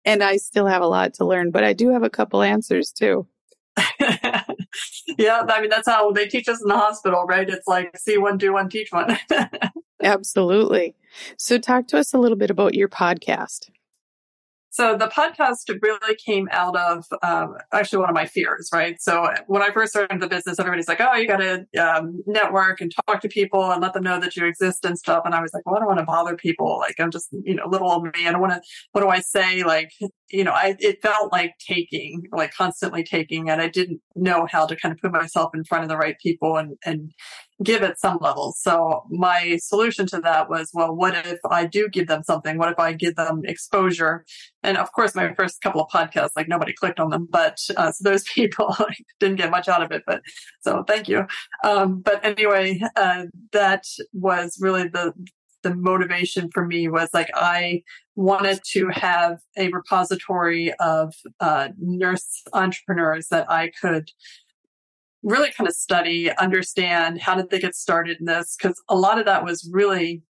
and 0.05 0.23
I 0.23 0.37
still 0.37 0.67
have 0.67 0.81
a 0.81 0.87
lot 0.87 1.15
to 1.15 1.25
learn, 1.25 1.51
but 1.51 1.63
I 1.63 1.73
do 1.73 1.89
have 1.89 2.03
a 2.03 2.09
couple 2.09 2.41
answers 2.41 2.91
too. 2.91 3.27
yeah, 3.99 5.41
I 5.49 5.61
mean 5.61 5.69
that's 5.69 5.87
how 5.87 6.11
they 6.11 6.27
teach 6.27 6.47
us 6.47 6.61
in 6.61 6.69
the 6.69 6.77
hospital, 6.77 7.25
right? 7.25 7.49
It's 7.49 7.67
like 7.67 7.97
see 7.97 8.17
one, 8.17 8.37
do 8.37 8.53
one, 8.53 8.69
teach 8.69 8.91
one. 8.91 9.17
Absolutely. 10.03 10.95
So, 11.37 11.57
talk 11.57 11.87
to 11.87 11.97
us 11.97 12.13
a 12.13 12.17
little 12.17 12.37
bit 12.37 12.49
about 12.49 12.73
your 12.73 12.89
podcast. 12.89 13.69
So 14.75 14.97
the 14.97 15.07
podcast 15.07 15.73
really 15.81 16.17
came 16.17 16.49
out 16.51 16.75
of 16.75 17.05
um, 17.23 17.55
actually 17.71 17.99
one 17.99 18.09
of 18.09 18.13
my 18.13 18.25
fears, 18.25 18.67
right? 18.73 19.01
So 19.01 19.29
when 19.47 19.61
I 19.61 19.69
first 19.69 19.93
started 19.93 20.19
the 20.19 20.27
business, 20.27 20.59
everybody's 20.59 20.89
like, 20.89 20.99
"Oh, 20.99 21.15
you 21.15 21.29
got 21.29 21.37
to 21.37 21.65
um, 21.81 22.21
network 22.27 22.81
and 22.81 22.91
talk 23.07 23.21
to 23.21 23.29
people 23.29 23.71
and 23.71 23.81
let 23.81 23.93
them 23.93 24.03
know 24.03 24.19
that 24.19 24.35
you 24.35 24.45
exist 24.45 24.83
and 24.83 24.99
stuff." 24.99 25.21
And 25.23 25.33
I 25.33 25.41
was 25.41 25.53
like, 25.53 25.65
"Well, 25.65 25.77
I 25.77 25.79
don't 25.79 25.87
want 25.87 25.99
to 25.99 26.05
bother 26.05 26.35
people. 26.35 26.79
Like, 26.79 26.95
I'm 26.99 27.09
just 27.09 27.29
you 27.31 27.55
know 27.55 27.69
little 27.69 27.89
old 27.89 28.03
me. 28.03 28.27
I 28.27 28.33
don't 28.33 28.41
want 28.41 28.51
to. 28.51 28.61
What 28.91 28.99
do 28.99 29.07
I 29.07 29.21
say? 29.21 29.63
Like, 29.63 29.91
you 30.29 30.43
know, 30.43 30.51
I 30.51 30.75
it 30.77 31.01
felt 31.01 31.31
like 31.31 31.53
taking, 31.65 32.23
like 32.33 32.53
constantly 32.53 33.05
taking, 33.05 33.49
and 33.49 33.61
I 33.61 33.69
didn't 33.69 34.01
know 34.13 34.45
how 34.45 34.65
to 34.65 34.75
kind 34.75 34.91
of 34.91 34.99
put 34.99 35.13
myself 35.13 35.51
in 35.55 35.63
front 35.63 35.85
of 35.85 35.89
the 35.89 35.95
right 35.95 36.17
people 36.21 36.57
and 36.57 36.75
and 36.83 37.13
give 37.63 37.83
at 37.83 37.99
some 37.99 38.17
level. 38.19 38.53
So 38.57 39.05
my 39.09 39.57
solution 39.61 40.05
to 40.07 40.19
that 40.21 40.49
was, 40.49 40.71
well, 40.73 40.93
what 40.93 41.15
if 41.25 41.39
I 41.49 41.65
do 41.65 41.87
give 41.87 42.07
them 42.07 42.23
something? 42.23 42.57
What 42.57 42.71
if 42.71 42.79
I 42.79 42.93
give 42.93 43.15
them 43.15 43.41
exposure? 43.45 44.25
And 44.63 44.77
of 44.77 44.91
course, 44.91 45.15
my 45.15 45.33
first 45.33 45.61
couple 45.61 45.81
of 45.81 45.89
podcasts, 45.89 46.31
like 46.35 46.49
nobody 46.49 46.73
clicked 46.73 46.99
on 46.99 47.11
them, 47.11 47.27
but 47.29 47.57
uh, 47.77 47.91
so 47.91 48.09
those 48.09 48.23
people 48.35 48.75
didn't 49.19 49.37
get 49.37 49.51
much 49.51 49.67
out 49.67 49.81
of 49.81 49.91
it. 49.91 50.03
But 50.05 50.21
so 50.61 50.83
thank 50.87 51.07
you. 51.07 51.25
Um, 51.63 52.01
but 52.01 52.23
anyway, 52.25 52.81
uh, 52.95 53.25
that 53.51 53.85
was 54.13 54.57
really 54.59 54.87
the 54.87 55.13
the 55.63 55.75
motivation 55.75 56.47
for 56.53 56.63
me 56.63 56.87
was 56.87 57.09
like 57.11 57.29
I 57.33 57.81
wanted 58.15 58.59
to 58.73 58.87
have 58.89 59.39
a 59.57 59.69
repository 59.69 60.71
of 60.79 61.11
uh, 61.39 61.69
nurse 61.79 62.43
entrepreneurs 62.53 63.29
that 63.29 63.49
I 63.49 63.71
could 63.81 64.11
really 65.25 65.51
kind 65.51 65.67
of 65.67 65.75
study, 65.75 66.31
understand 66.37 67.19
how 67.19 67.35
did 67.35 67.49
they 67.49 67.59
get 67.59 67.75
started 67.75 68.17
in 68.19 68.25
this? 68.27 68.55
Because 68.55 68.81
a 68.87 68.95
lot 68.95 69.19
of 69.19 69.25
that 69.25 69.43
was 69.43 69.69
really 69.73 70.23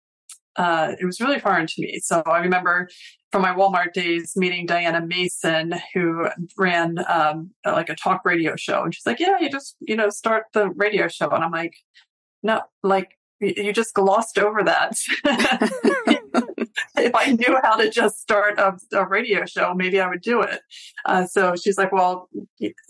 uh, 0.57 0.93
it 1.01 1.05
was 1.05 1.21
really 1.21 1.41
foreign 1.41 1.67
to 1.67 1.75
me. 1.79 1.99
So 2.01 2.23
I 2.27 2.39
remember 2.39 2.89
from 3.33 3.43
my 3.43 3.53
Walmart 3.53 3.93
days 3.93 4.35
meeting 4.37 4.67
Diana 4.67 5.05
Mason, 5.05 5.75
who 5.93 6.29
ran 6.57 6.99
um, 7.09 7.51
like 7.67 7.89
a 7.89 7.97
talk 7.97 8.25
radio 8.25 8.55
show, 8.55 8.85
and 8.85 8.95
she's 8.95 9.05
like, 9.05 9.19
"Yeah, 9.19 9.39
you 9.41 9.51
just 9.51 9.77
you 9.81 9.97
know 9.97 10.11
start 10.11 10.45
the 10.53 10.71
radio 10.71 11.09
show," 11.09 11.29
and 11.31 11.43
I'm 11.43 11.51
like, 11.51 11.75
"No, 12.45 12.63
like 12.85 13.19
you 13.41 13.73
just 13.73 13.95
glossed 13.95 14.39
over 14.39 14.63
that." 14.63 14.97
if 17.09 17.15
I 17.15 17.33
knew 17.33 17.59
how 17.63 17.77
to 17.77 17.91
just 17.91 18.21
start 18.21 18.59
a, 18.59 18.73
a 18.97 19.07
radio 19.07 19.45
show, 19.45 19.75
maybe 19.75 20.01
I 20.01 20.09
would 20.09 20.23
do 20.23 20.41
it. 20.41 20.61
Uh, 21.05 21.27
so 21.27 21.55
she's 21.55 21.77
like, 21.77 21.93
well, 21.93 22.31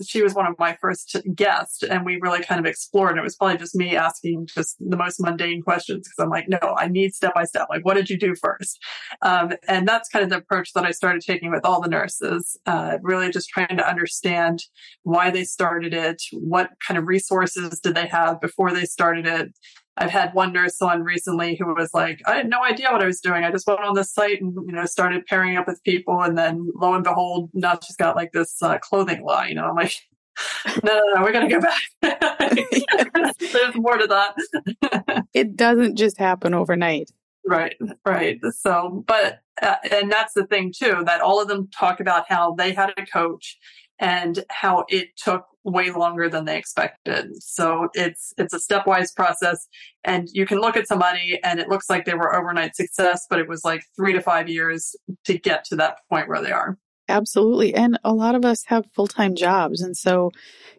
she 0.06 0.22
was 0.22 0.34
one 0.34 0.46
of 0.46 0.54
my 0.58 0.76
first 0.80 1.16
guests 1.34 1.82
and 1.82 2.06
we 2.06 2.18
really 2.20 2.42
kind 2.42 2.60
of 2.60 2.66
explored. 2.66 3.10
And 3.10 3.18
it 3.18 3.24
was 3.24 3.34
probably 3.34 3.58
just 3.58 3.74
me 3.74 3.96
asking 3.96 4.46
just 4.54 4.76
the 4.78 4.96
most 4.96 5.20
mundane 5.20 5.62
questions 5.62 6.06
because 6.08 6.24
I'm 6.24 6.30
like, 6.30 6.48
no, 6.48 6.76
I 6.78 6.86
need 6.86 7.12
step 7.12 7.34
by 7.34 7.44
step. 7.44 7.66
Like, 7.68 7.84
what 7.84 7.94
did 7.94 8.08
you 8.08 8.16
do 8.16 8.36
first? 8.36 8.78
Um, 9.22 9.52
and 9.66 9.86
that's 9.86 10.08
kind 10.08 10.22
of 10.22 10.30
the 10.30 10.38
approach 10.38 10.72
that 10.74 10.84
I 10.84 10.92
started 10.92 11.22
taking 11.22 11.50
with 11.50 11.64
all 11.64 11.80
the 11.80 11.88
nurses, 11.88 12.56
uh, 12.66 12.98
really 13.02 13.30
just 13.30 13.48
trying 13.48 13.76
to 13.76 13.88
understand 13.88 14.60
why 15.02 15.30
they 15.30 15.44
started 15.44 15.92
it, 15.92 16.22
what 16.32 16.70
kind 16.86 16.98
of 16.98 17.08
resources 17.08 17.80
did 17.80 17.96
they 17.96 18.06
have 18.06 18.40
before 18.40 18.72
they 18.72 18.84
started 18.84 19.26
it, 19.26 19.52
I've 19.96 20.10
had 20.10 20.34
one 20.34 20.52
nurse 20.52 20.82
on 20.82 21.02
recently 21.04 21.56
who 21.56 21.72
was 21.72 21.94
like, 21.94 22.20
I 22.26 22.36
had 22.36 22.48
no 22.48 22.62
idea 22.62 22.90
what 22.90 23.02
I 23.02 23.06
was 23.06 23.20
doing. 23.20 23.44
I 23.44 23.50
just 23.50 23.66
went 23.66 23.80
on 23.80 23.94
the 23.94 24.02
site 24.02 24.40
and, 24.40 24.54
you 24.66 24.72
know, 24.72 24.84
started 24.86 25.26
pairing 25.26 25.56
up 25.56 25.68
with 25.68 25.82
people. 25.84 26.20
And 26.20 26.36
then 26.36 26.72
lo 26.74 26.94
and 26.94 27.04
behold, 27.04 27.50
now 27.54 27.78
she's 27.82 27.96
got 27.96 28.16
like 28.16 28.32
this 28.32 28.60
uh, 28.60 28.78
clothing 28.78 29.24
line. 29.24 29.52
And 29.52 29.60
I'm 29.60 29.76
like, 29.76 29.94
no, 30.82 30.92
no, 30.92 31.14
no, 31.14 31.22
we're 31.22 31.32
going 31.32 31.48
to 31.48 31.54
go 31.54 31.60
back. 31.60 33.36
There's 33.38 33.74
more 33.76 33.96
to 33.96 34.06
that. 34.08 35.26
it 35.34 35.56
doesn't 35.56 35.96
just 35.96 36.18
happen 36.18 36.54
overnight. 36.54 37.12
Right, 37.46 37.76
right. 38.04 38.40
So, 38.58 39.04
but, 39.06 39.40
uh, 39.62 39.76
and 39.92 40.10
that's 40.10 40.32
the 40.32 40.46
thing 40.46 40.72
too, 40.76 41.02
that 41.04 41.20
all 41.20 41.40
of 41.40 41.46
them 41.46 41.68
talk 41.68 42.00
about 42.00 42.24
how 42.28 42.54
they 42.54 42.72
had 42.72 42.92
a 42.96 43.06
coach 43.06 43.58
and 44.00 44.44
how 44.50 44.86
it 44.88 45.16
took 45.16 45.46
way 45.64 45.90
longer 45.90 46.28
than 46.28 46.44
they 46.44 46.58
expected. 46.58 47.42
So 47.42 47.88
it's 47.94 48.32
it's 48.36 48.52
a 48.52 48.58
stepwise 48.58 49.14
process 49.14 49.66
and 50.04 50.28
you 50.32 50.46
can 50.46 50.60
look 50.60 50.76
at 50.76 50.86
somebody 50.86 51.40
and 51.42 51.58
it 51.58 51.68
looks 51.68 51.88
like 51.88 52.04
they 52.04 52.14
were 52.14 52.34
overnight 52.34 52.76
success 52.76 53.26
but 53.28 53.38
it 53.38 53.48
was 53.48 53.64
like 53.64 53.82
3 53.96 54.12
to 54.12 54.20
5 54.20 54.48
years 54.48 54.94
to 55.24 55.38
get 55.38 55.64
to 55.66 55.76
that 55.76 55.98
point 56.10 56.28
where 56.28 56.42
they 56.42 56.52
are. 56.52 56.78
Absolutely. 57.08 57.74
And 57.74 57.98
a 58.04 58.14
lot 58.14 58.34
of 58.34 58.44
us 58.44 58.64
have 58.66 58.86
full-time 58.94 59.34
jobs 59.34 59.80
and 59.80 59.96
so 59.96 60.30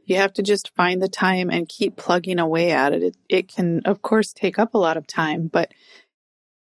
you 0.06 0.18
have 0.18 0.34
to 0.34 0.44
just 0.44 0.74
find 0.76 1.02
the 1.02 1.10
time 1.10 1.50
and 1.50 1.68
keep 1.68 1.98
plugging 1.98 2.40
away 2.40 2.72
at 2.72 2.94
it. 2.94 3.02
It 3.02 3.18
it 3.28 3.48
can 3.48 3.82
of 3.86 4.02
course 4.04 4.34
take 4.34 4.60
up 4.60 4.76
a 4.76 4.80
lot 4.80 4.98
of 4.98 5.08
time, 5.08 5.48
but 5.48 5.72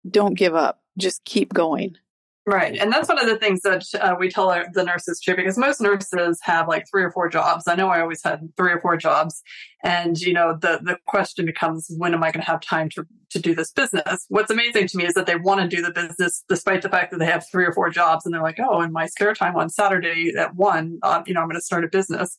don't 0.10 0.38
give 0.38 0.56
up. 0.56 0.82
Just 0.98 1.26
keep 1.26 1.54
going. 1.54 1.98
Right. 2.46 2.76
And 2.78 2.92
that's 2.92 3.08
one 3.08 3.20
of 3.20 3.26
the 3.26 3.38
things 3.38 3.62
that 3.62 3.86
uh, 4.02 4.16
we 4.20 4.28
tell 4.28 4.50
our, 4.50 4.66
the 4.74 4.84
nurses 4.84 5.22
too, 5.22 5.34
because 5.34 5.58
most 5.58 5.80
nurses 5.80 6.40
have 6.44 6.68
like 6.68 6.86
three 6.92 7.04
or 7.04 7.10
four 7.10 7.30
jobs. 7.30 7.70
I 7.70 7.76
know 7.76 7.88
I 7.88 8.02
always 8.02 8.22
had 8.22 8.50
three 8.58 8.74
or 8.74 8.82
four 8.82 8.98
jobs. 8.98 9.42
And, 9.82 10.18
you 10.18 10.34
know, 10.34 10.58
the, 10.60 10.82
the 10.84 10.98
question 11.08 11.46
becomes, 11.46 11.88
when 11.98 12.14
am 12.14 12.22
I 12.22 12.32
going 12.32 12.44
to 12.44 12.52
have 12.52 12.60
time 12.60 12.90
to, 12.96 13.06
to 13.30 13.40
do 13.40 13.56
this 13.56 13.72
business? 13.72 14.26
What's 14.28 14.52
amazing 14.52 14.88
to 14.88 14.98
me 14.98 15.06
is 15.06 15.14
that 15.14 15.26
they 15.26 15.38
want 15.38 15.62
to 15.62 15.74
do 15.74 15.82
the 15.82 15.92
business 15.92 16.44
despite 16.50 16.82
the 16.82 16.90
fact 16.90 17.12
that 17.12 17.20
they 17.20 17.28
have 17.28 17.46
three 17.50 17.66
or 17.66 17.72
four 17.72 17.90
jobs. 17.90 18.26
And 18.26 18.34
they're 18.34 18.42
like, 18.42 18.60
oh, 18.60 18.82
in 18.82 18.92
my 18.92 19.06
spare 19.06 19.34
time 19.34 19.56
on 19.56 19.70
Saturday 19.70 20.34
at 20.38 20.54
one, 20.54 21.00
uh, 21.02 21.24
you 21.26 21.34
know, 21.34 21.42
I'm 21.42 21.48
going 21.48 21.56
to 21.56 21.66
start 21.66 21.86
a 21.86 21.88
business. 21.88 22.36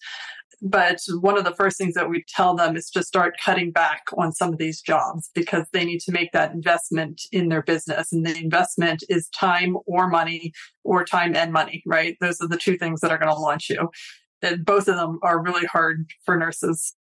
But 0.66 1.00
one 1.20 1.36
of 1.36 1.44
the 1.44 1.54
first 1.54 1.76
things 1.76 1.92
that 1.92 2.08
we 2.08 2.24
tell 2.26 2.56
them 2.56 2.74
is 2.74 2.88
to 2.92 3.02
start 3.02 3.34
cutting 3.44 3.70
back 3.70 4.00
on 4.16 4.32
some 4.32 4.50
of 4.50 4.58
these 4.58 4.80
jobs 4.80 5.30
because 5.34 5.66
they 5.74 5.84
need 5.84 6.00
to 6.00 6.12
make 6.12 6.32
that 6.32 6.52
investment 6.52 7.20
in 7.32 7.50
their 7.50 7.62
business. 7.62 8.10
And 8.12 8.24
the 8.24 8.34
investment 8.34 9.04
is 9.10 9.28
time 9.28 9.76
or 9.86 10.08
money 10.08 10.52
or 10.82 11.04
time 11.04 11.36
and 11.36 11.52
money, 11.52 11.82
right? 11.84 12.16
Those 12.18 12.40
are 12.40 12.48
the 12.48 12.56
two 12.56 12.78
things 12.78 13.02
that 13.02 13.10
are 13.10 13.18
going 13.18 13.32
to 13.32 13.38
launch 13.38 13.68
you. 13.68 13.90
And 14.40 14.64
both 14.64 14.88
of 14.88 14.96
them 14.96 15.18
are 15.22 15.42
really 15.42 15.66
hard 15.66 16.06
for 16.24 16.34
nurses 16.38 16.94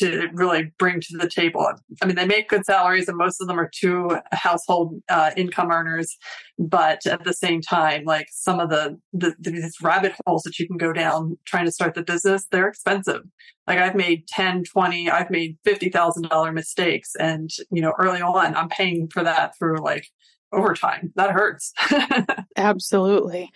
to 0.00 0.28
really 0.32 0.72
bring 0.78 1.00
to 1.00 1.16
the 1.18 1.28
table. 1.28 1.66
I 2.02 2.06
mean, 2.06 2.16
they 2.16 2.26
make 2.26 2.48
good 2.48 2.64
salaries, 2.64 3.08
and 3.08 3.16
most 3.16 3.40
of 3.40 3.46
them 3.46 3.58
are 3.58 3.70
two 3.72 4.10
household 4.32 5.00
uh, 5.08 5.30
income 5.36 5.70
earners. 5.70 6.16
But 6.58 7.06
at 7.06 7.24
the 7.24 7.32
same 7.32 7.62
time, 7.62 8.04
like 8.04 8.26
some 8.30 8.60
of 8.60 8.68
the, 8.68 8.98
the, 9.12 9.34
the 9.38 9.50
these 9.50 9.76
rabbit 9.82 10.14
holes 10.26 10.42
that 10.42 10.58
you 10.58 10.66
can 10.66 10.76
go 10.76 10.92
down 10.92 11.38
trying 11.46 11.64
to 11.64 11.72
start 11.72 11.94
the 11.94 12.02
business, 12.02 12.46
they're 12.50 12.68
expensive. 12.68 13.22
Like 13.66 13.78
I've 13.78 13.94
made 13.94 14.26
10, 14.28 14.64
20, 14.64 15.10
I've 15.10 15.30
made 15.30 15.56
$50,000 15.66 16.54
mistakes. 16.54 17.12
And, 17.18 17.50
you 17.70 17.80
know, 17.80 17.94
early 17.98 18.20
on, 18.20 18.54
I'm 18.54 18.68
paying 18.68 19.08
for 19.12 19.22
that 19.22 19.56
through 19.58 19.82
like 19.82 20.06
overtime. 20.52 21.12
That 21.16 21.30
hurts. 21.30 21.72
Absolutely 22.56 23.50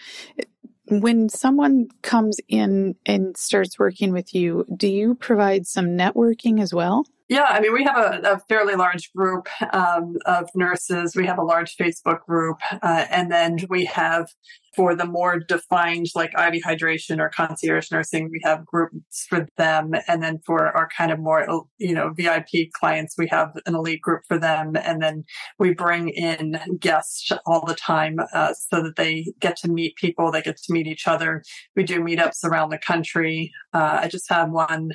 when 0.88 1.28
someone 1.28 1.88
comes 2.02 2.38
in 2.48 2.96
and 3.06 3.36
starts 3.36 3.78
working 3.78 4.12
with 4.12 4.34
you, 4.34 4.66
do 4.76 4.88
you 4.88 5.14
provide 5.14 5.66
some 5.66 5.86
networking 5.86 6.60
as 6.60 6.74
well? 6.74 7.04
Yeah, 7.28 7.46
I 7.48 7.60
mean, 7.60 7.72
we 7.72 7.84
have 7.84 7.96
a, 7.96 8.32
a 8.34 8.38
fairly 8.50 8.74
large 8.74 9.10
group 9.14 9.48
um, 9.72 10.16
of 10.26 10.50
nurses. 10.54 11.16
We 11.16 11.26
have 11.26 11.38
a 11.38 11.42
large 11.42 11.74
Facebook 11.76 12.20
group, 12.26 12.58
uh, 12.70 13.06
and 13.10 13.32
then 13.32 13.58
we 13.70 13.86
have 13.86 14.28
for 14.74 14.94
the 14.94 15.06
more 15.06 15.38
defined, 15.38 16.06
like 16.14 16.32
IV 16.34 16.62
hydration 16.62 17.18
or 17.18 17.28
concierge 17.28 17.90
nursing, 17.90 18.28
we 18.30 18.40
have 18.44 18.66
groups 18.66 19.26
for 19.28 19.46
them, 19.56 19.92
and 20.08 20.22
then 20.22 20.40
for 20.44 20.76
our 20.76 20.88
kind 20.96 21.12
of 21.12 21.18
more, 21.18 21.64
you 21.78 21.94
know, 21.94 22.12
VIP 22.14 22.70
clients, 22.72 23.14
we 23.16 23.28
have 23.28 23.52
an 23.66 23.74
elite 23.74 24.00
group 24.00 24.22
for 24.26 24.38
them, 24.38 24.74
and 24.76 25.02
then 25.02 25.24
we 25.58 25.72
bring 25.72 26.08
in 26.08 26.58
guests 26.78 27.30
all 27.46 27.64
the 27.64 27.74
time 27.74 28.18
uh, 28.32 28.52
so 28.52 28.82
that 28.82 28.96
they 28.96 29.32
get 29.40 29.56
to 29.56 29.68
meet 29.68 29.96
people, 29.96 30.30
they 30.30 30.42
get 30.42 30.56
to 30.56 30.72
meet 30.72 30.86
each 30.86 31.06
other. 31.06 31.42
We 31.76 31.84
do 31.84 32.00
meetups 32.00 32.44
around 32.44 32.70
the 32.70 32.78
country. 32.78 33.52
Uh, 33.72 34.00
I 34.02 34.08
just 34.08 34.28
had 34.28 34.50
one 34.50 34.90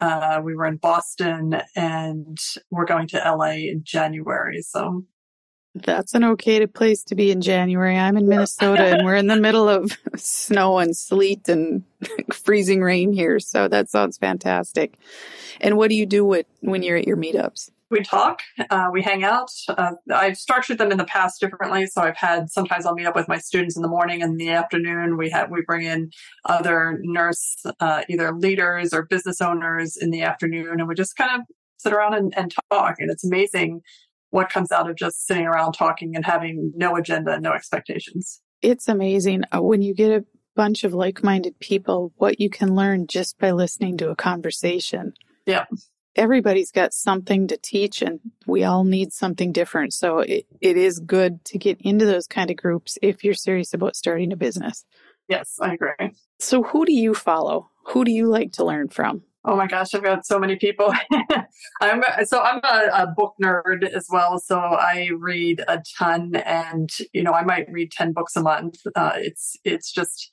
uh, 0.00 0.40
we 0.42 0.54
were 0.54 0.66
in 0.66 0.76
Boston 0.76 1.60
and 1.74 2.38
we're 2.70 2.86
going 2.86 3.08
to 3.08 3.18
LA 3.18 3.52
in 3.52 3.82
January. 3.84 4.62
So 4.62 5.04
that's 5.74 6.14
an 6.14 6.24
okay 6.24 6.66
place 6.66 7.02
to 7.04 7.14
be 7.14 7.30
in 7.30 7.40
January. 7.40 7.96
I'm 7.96 8.16
in 8.16 8.28
Minnesota 8.28 8.84
and 8.84 9.04
we're 9.04 9.16
in 9.16 9.26
the 9.26 9.40
middle 9.40 9.68
of 9.68 9.96
snow 10.16 10.78
and 10.78 10.96
sleet 10.96 11.48
and 11.48 11.84
freezing 12.32 12.80
rain 12.80 13.12
here. 13.12 13.38
So 13.38 13.68
that 13.68 13.88
sounds 13.88 14.18
fantastic. 14.18 14.94
And 15.60 15.76
what 15.76 15.90
do 15.90 15.96
you 15.96 16.06
do 16.06 16.24
with, 16.24 16.46
when 16.60 16.82
you're 16.82 16.96
at 16.96 17.06
your 17.06 17.16
meetups? 17.16 17.70
We 17.90 18.02
talk, 18.02 18.42
uh, 18.70 18.88
we 18.92 19.02
hang 19.02 19.24
out. 19.24 19.50
Uh, 19.68 19.92
I've 20.12 20.36
structured 20.36 20.78
them 20.78 20.90
in 20.92 20.98
the 20.98 21.04
past 21.04 21.40
differently. 21.40 21.86
So 21.86 22.02
I've 22.02 22.16
had 22.16 22.50
sometimes 22.50 22.84
I'll 22.84 22.94
meet 22.94 23.06
up 23.06 23.14
with 23.14 23.28
my 23.28 23.38
students 23.38 23.76
in 23.76 23.82
the 23.82 23.88
morning 23.88 24.22
and 24.22 24.32
in 24.32 24.46
the 24.46 24.52
afternoon. 24.52 25.16
We 25.16 25.30
have 25.30 25.50
we 25.50 25.62
bring 25.62 25.86
in 25.86 26.10
other 26.44 26.98
nurse, 27.02 27.56
uh, 27.80 28.02
either 28.08 28.32
leaders 28.32 28.92
or 28.92 29.06
business 29.06 29.40
owners 29.40 29.96
in 29.96 30.10
the 30.10 30.22
afternoon, 30.22 30.80
and 30.80 30.88
we 30.88 30.94
just 30.94 31.16
kind 31.16 31.40
of 31.40 31.46
sit 31.78 31.92
around 31.92 32.14
and, 32.14 32.34
and 32.36 32.54
talk. 32.70 32.96
And 32.98 33.10
it's 33.10 33.24
amazing 33.24 33.80
what 34.30 34.50
comes 34.50 34.70
out 34.70 34.90
of 34.90 34.96
just 34.96 35.26
sitting 35.26 35.46
around 35.46 35.72
talking 35.72 36.14
and 36.14 36.24
having 36.24 36.72
no 36.76 36.96
agenda, 36.96 37.32
and 37.32 37.42
no 37.42 37.52
expectations. 37.52 38.40
It's 38.60 38.88
amazing 38.88 39.44
uh, 39.54 39.62
when 39.62 39.82
you 39.82 39.94
get 39.94 40.10
a 40.10 40.24
bunch 40.54 40.82
of 40.82 40.92
like-minded 40.92 41.58
people 41.60 42.12
what 42.16 42.40
you 42.40 42.50
can 42.50 42.74
learn 42.74 43.06
just 43.06 43.38
by 43.38 43.52
listening 43.52 43.96
to 43.96 44.10
a 44.10 44.16
conversation. 44.16 45.12
Yeah 45.46 45.64
everybody's 46.18 46.72
got 46.72 46.92
something 46.92 47.46
to 47.48 47.56
teach 47.56 48.02
and 48.02 48.20
we 48.46 48.64
all 48.64 48.84
need 48.84 49.12
something 49.12 49.52
different. 49.52 49.94
So 49.94 50.18
it, 50.18 50.46
it 50.60 50.76
is 50.76 50.98
good 50.98 51.44
to 51.46 51.58
get 51.58 51.80
into 51.80 52.04
those 52.04 52.26
kind 52.26 52.50
of 52.50 52.56
groups 52.56 52.98
if 53.00 53.24
you're 53.24 53.34
serious 53.34 53.72
about 53.72 53.96
starting 53.96 54.32
a 54.32 54.36
business. 54.36 54.84
Yes, 55.28 55.58
I 55.60 55.74
agree. 55.74 56.14
So 56.40 56.62
who 56.62 56.84
do 56.84 56.92
you 56.92 57.14
follow? 57.14 57.70
Who 57.88 58.04
do 58.04 58.10
you 58.10 58.26
like 58.26 58.52
to 58.52 58.64
learn 58.64 58.88
from? 58.88 59.22
Oh 59.44 59.56
my 59.56 59.66
gosh, 59.66 59.94
I've 59.94 60.02
got 60.02 60.26
so 60.26 60.38
many 60.38 60.56
people. 60.56 60.92
I'm 61.80 62.02
so 62.24 62.42
I'm 62.42 62.60
a, 62.64 63.04
a, 63.04 63.06
book 63.06 63.34
nerd 63.42 63.88
as 63.88 64.06
well. 64.10 64.38
So 64.38 64.58
I 64.58 65.10
read 65.16 65.62
a 65.66 65.80
ton, 65.96 66.34
and 66.34 66.90
you 67.12 67.22
know 67.22 67.32
I 67.32 67.44
might 67.44 67.66
read 67.70 67.92
ten 67.92 68.12
books 68.12 68.36
a 68.36 68.42
month. 68.42 68.80
Uh, 68.94 69.12
it's 69.14 69.56
it's 69.64 69.92
just 69.92 70.30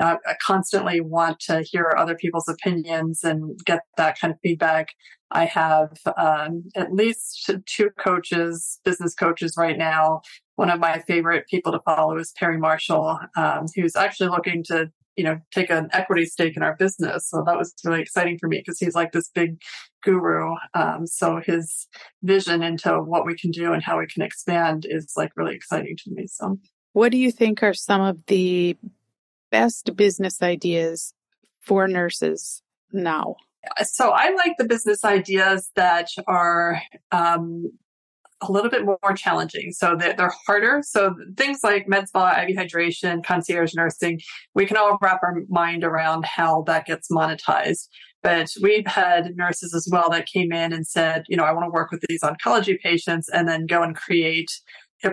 uh, 0.00 0.16
I 0.26 0.34
constantly 0.44 1.00
want 1.00 1.40
to 1.40 1.62
hear 1.62 1.94
other 1.96 2.14
people's 2.14 2.48
opinions 2.48 3.22
and 3.22 3.58
get 3.66 3.80
that 3.96 4.18
kind 4.18 4.32
of 4.32 4.40
feedback. 4.42 4.88
I 5.30 5.44
have 5.44 5.98
um, 6.16 6.64
at 6.74 6.92
least 6.92 7.50
two 7.66 7.90
coaches, 7.98 8.80
business 8.84 9.14
coaches 9.14 9.54
right 9.56 9.78
now. 9.78 10.22
One 10.56 10.70
of 10.70 10.80
my 10.80 11.00
favorite 11.00 11.46
people 11.48 11.72
to 11.72 11.80
follow 11.80 12.18
is 12.18 12.32
Perry 12.36 12.58
Marshall, 12.58 13.18
um, 13.36 13.66
who's 13.76 13.94
actually 13.94 14.30
looking 14.30 14.64
to, 14.64 14.90
you 15.16 15.24
know, 15.24 15.38
take 15.54 15.70
an 15.70 15.88
equity 15.92 16.24
stake 16.24 16.56
in 16.56 16.62
our 16.62 16.76
business. 16.76 17.28
So 17.28 17.44
that 17.46 17.56
was 17.56 17.74
really 17.84 18.00
exciting 18.00 18.38
for 18.38 18.48
me 18.48 18.58
because 18.58 18.80
he's 18.80 18.94
like 18.94 19.12
this 19.12 19.30
big 19.32 19.60
guru. 20.02 20.54
Um, 20.74 21.06
so 21.06 21.40
his 21.44 21.86
vision 22.22 22.62
into 22.62 23.00
what 23.00 23.24
we 23.24 23.36
can 23.36 23.50
do 23.50 23.72
and 23.72 23.82
how 23.82 23.98
we 23.98 24.06
can 24.06 24.22
expand 24.22 24.86
is 24.88 25.12
like 25.16 25.30
really 25.36 25.54
exciting 25.54 25.96
to 26.04 26.10
me. 26.10 26.26
So. 26.26 26.58
What 26.92 27.12
do 27.12 27.18
you 27.18 27.30
think 27.30 27.62
are 27.62 27.74
some 27.74 28.00
of 28.00 28.26
the 28.26 28.76
best 29.50 29.96
business 29.96 30.42
ideas 30.42 31.14
for 31.60 31.86
nurses 31.88 32.62
now? 32.92 33.36
So 33.82 34.10
I 34.10 34.30
like 34.30 34.56
the 34.58 34.64
business 34.64 35.04
ideas 35.04 35.70
that 35.76 36.08
are 36.26 36.80
um, 37.12 37.70
a 38.42 38.50
little 38.50 38.70
bit 38.70 38.84
more 38.84 38.98
challenging. 39.16 39.72
So 39.72 39.96
they're, 39.96 40.14
they're 40.14 40.32
harder. 40.46 40.82
So 40.82 41.14
things 41.36 41.60
like 41.62 41.86
med 41.86 42.08
spa, 42.08 42.42
IV 42.42 42.56
hydration, 42.56 43.24
concierge 43.24 43.74
nursing, 43.74 44.20
we 44.54 44.66
can 44.66 44.76
all 44.76 44.98
wrap 45.02 45.20
our 45.22 45.36
mind 45.48 45.84
around 45.84 46.24
how 46.24 46.62
that 46.62 46.86
gets 46.86 47.10
monetized. 47.10 47.88
But 48.22 48.50
we've 48.62 48.86
had 48.86 49.36
nurses 49.36 49.74
as 49.74 49.88
well 49.90 50.10
that 50.10 50.26
came 50.26 50.52
in 50.52 50.72
and 50.72 50.86
said, 50.86 51.24
you 51.28 51.36
know, 51.36 51.44
I 51.44 51.52
want 51.52 51.66
to 51.66 51.70
work 51.70 51.90
with 51.90 52.02
these 52.08 52.22
oncology 52.22 52.78
patients 52.78 53.28
and 53.28 53.48
then 53.48 53.66
go 53.66 53.82
and 53.82 53.96
create 53.96 54.50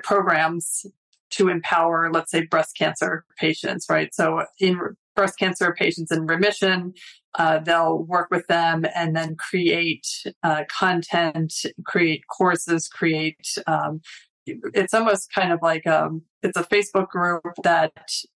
programs 0.03 0.85
to 1.31 1.49
empower, 1.49 2.11
let's 2.11 2.31
say, 2.31 2.45
breast 2.45 2.77
cancer 2.77 3.25
patients, 3.37 3.87
right? 3.89 4.13
So 4.13 4.45
in 4.59 4.79
breast 5.15 5.37
cancer 5.39 5.75
patients 5.77 6.11
in 6.11 6.27
remission, 6.27 6.93
uh, 7.37 7.59
they'll 7.59 7.99
work 7.99 8.29
with 8.31 8.47
them 8.47 8.85
and 8.95 9.15
then 9.15 9.35
create 9.35 10.07
uh, 10.43 10.63
content, 10.69 11.53
create 11.85 12.23
courses, 12.27 12.87
create. 12.87 13.47
Um, 13.67 14.01
it's 14.45 14.93
almost 14.93 15.31
kind 15.33 15.51
of 15.51 15.59
like 15.61 15.85
um, 15.85 16.21
it's 16.41 16.57
a 16.57 16.63
Facebook 16.63 17.09
group 17.09 17.43
that 17.63 17.91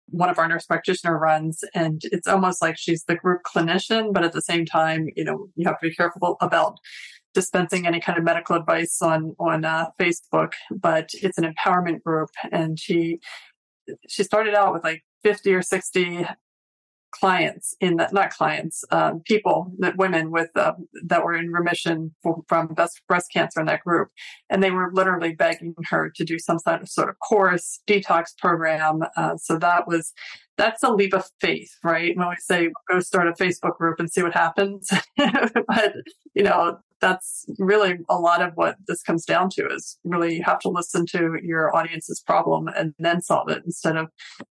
one 0.07 0.31
of 0.31 0.39
our 0.39 0.49
nurse 0.49 0.65
practitioner 0.65 1.19
runs, 1.19 1.63
and 1.75 2.01
it's 2.05 2.27
almost 2.27 2.63
like 2.63 2.79
she's 2.79 3.05
the 3.05 3.15
group 3.15 3.43
clinician, 3.47 4.13
but 4.13 4.25
at 4.25 4.33
the 4.33 4.41
same 4.41 4.65
time, 4.65 5.09
you 5.17 5.25
know, 5.25 5.49
you 5.55 5.67
have 5.67 5.79
to 5.81 5.89
be 5.89 5.95
careful 5.95 6.37
about 6.41 6.79
dispensing 7.35 7.87
any 7.87 8.01
kind 8.01 8.19
of 8.19 8.25
medical 8.25 8.57
advice 8.57 9.01
on 9.03 9.35
on 9.39 9.65
uh, 9.65 9.87
Facebook. 10.01 10.53
But 10.71 11.11
it's 11.15 11.39
an 11.39 11.53
empowerment 11.53 12.03
group, 12.03 12.31
and 12.51 12.79
she 12.79 13.21
she 14.09 14.23
started 14.23 14.55
out 14.55 14.73
with 14.73 14.85
like 14.85 15.03
50 15.23 15.55
or 15.55 15.63
60 15.63 16.27
clients 17.11 17.75
in 17.81 17.97
that, 17.97 18.13
not 18.13 18.31
clients, 18.31 18.85
um, 18.91 19.21
people, 19.25 19.73
that 19.79 19.97
women 19.97 20.31
with, 20.31 20.51
uh, 20.57 20.75
that 21.05 21.25
were 21.25 21.35
in 21.35 21.51
remission 21.51 22.15
for, 22.23 22.43
from 22.49 22.69
breast, 22.69 23.01
breast 23.09 23.33
cancer 23.33 23.61
in 23.61 23.67
that 23.67 23.83
group. 23.83 24.09
And 24.51 24.63
they 24.63 24.71
were 24.71 24.91
literally 24.93 25.35
begging 25.35 25.75
her 25.89 26.11
to 26.15 26.25
do 26.25 26.39
some 26.39 26.59
sort 26.59 26.83
of, 26.83 26.89
sort 26.89 27.09
of 27.09 27.19
course, 27.21 27.81
detox 27.89 28.37
program. 28.39 29.01
Uh, 29.17 29.37
so 29.37 29.59
that 29.59 29.89
was, 29.89 30.13
that's 30.57 30.83
a 30.83 30.93
leap 30.93 31.15
of 31.15 31.25
faith, 31.41 31.71
right? 31.83 32.17
When 32.17 32.29
we 32.29 32.37
say 32.39 32.71
go 32.91 33.01
start 33.01 33.29
a 33.29 33.33
Facebook 33.33 33.79
group 33.79 33.99
and 33.99 34.11
see 34.11 34.23
what 34.23 34.35
happens. 34.35 34.91
but, 35.17 35.95
you 36.35 36.43
know, 36.43 36.79
that's 37.01 37.47
really 37.59 37.99
a 38.09 38.19
lot 38.19 38.43
of 38.43 38.53
what 38.55 38.77
this 38.87 39.03
comes 39.03 39.25
down 39.25 39.51
to 39.51 39.67
is 39.69 39.99
really 40.05 40.37
you 40.37 40.43
have 40.45 40.59
to 40.61 40.69
listen 40.69 41.07
to 41.07 41.37
your 41.43 41.75
audience's 41.75 42.21
problem 42.21 42.69
and 42.69 42.95
then 42.99 43.21
solve 43.23 43.49
it 43.49 43.63
instead 43.65 43.97
of 43.97 44.09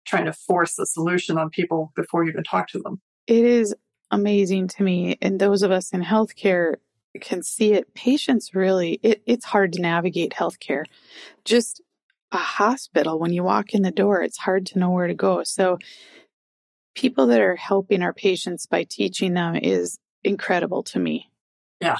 trying 0.06 0.25
to 0.25 0.34
force 0.34 0.78
a 0.80 0.86
solution 0.86 1.38
on 1.38 1.50
people 1.50 1.92
before 1.96 2.24
you 2.24 2.32
even 2.32 2.44
talk 2.44 2.68
to 2.68 2.80
them. 2.80 3.02
It 3.28 3.46
is 3.46 3.75
amazing 4.12 4.68
to 4.70 4.84
me. 4.84 5.18
And 5.22 5.40
those 5.40 5.64
of 5.64 5.72
us 5.72 5.92
in 5.92 6.04
healthcare 6.04 6.75
can 7.22 7.44
see 7.44 7.74
it. 7.74 7.94
Patients 7.94 8.54
really, 8.54 9.00
it, 9.04 9.22
it's 9.25 9.46
hard 9.46 9.74
to 9.74 9.82
navigate 9.82 10.34
healthcare. 10.34 10.86
Just 11.44 11.82
a 12.32 12.38
hospital, 12.38 13.20
when 13.20 13.34
you 13.34 13.44
walk 13.44 13.74
in 13.74 13.82
the 13.82 13.92
door, 13.92 14.22
it's 14.22 14.38
hard 14.38 14.66
to 14.68 14.80
know 14.80 14.90
where 14.90 15.08
to 15.08 15.14
go. 15.14 15.44
So, 15.44 15.78
people 16.96 17.28
that 17.28 17.42
are 17.42 17.56
helping 17.56 18.02
our 18.02 18.14
patients 18.14 18.66
by 18.66 18.86
teaching 18.90 19.34
them 19.34 19.56
is 19.56 20.00
incredible 20.24 20.82
to 20.82 21.00
me. 21.00 21.30
Yeah, 21.82 22.00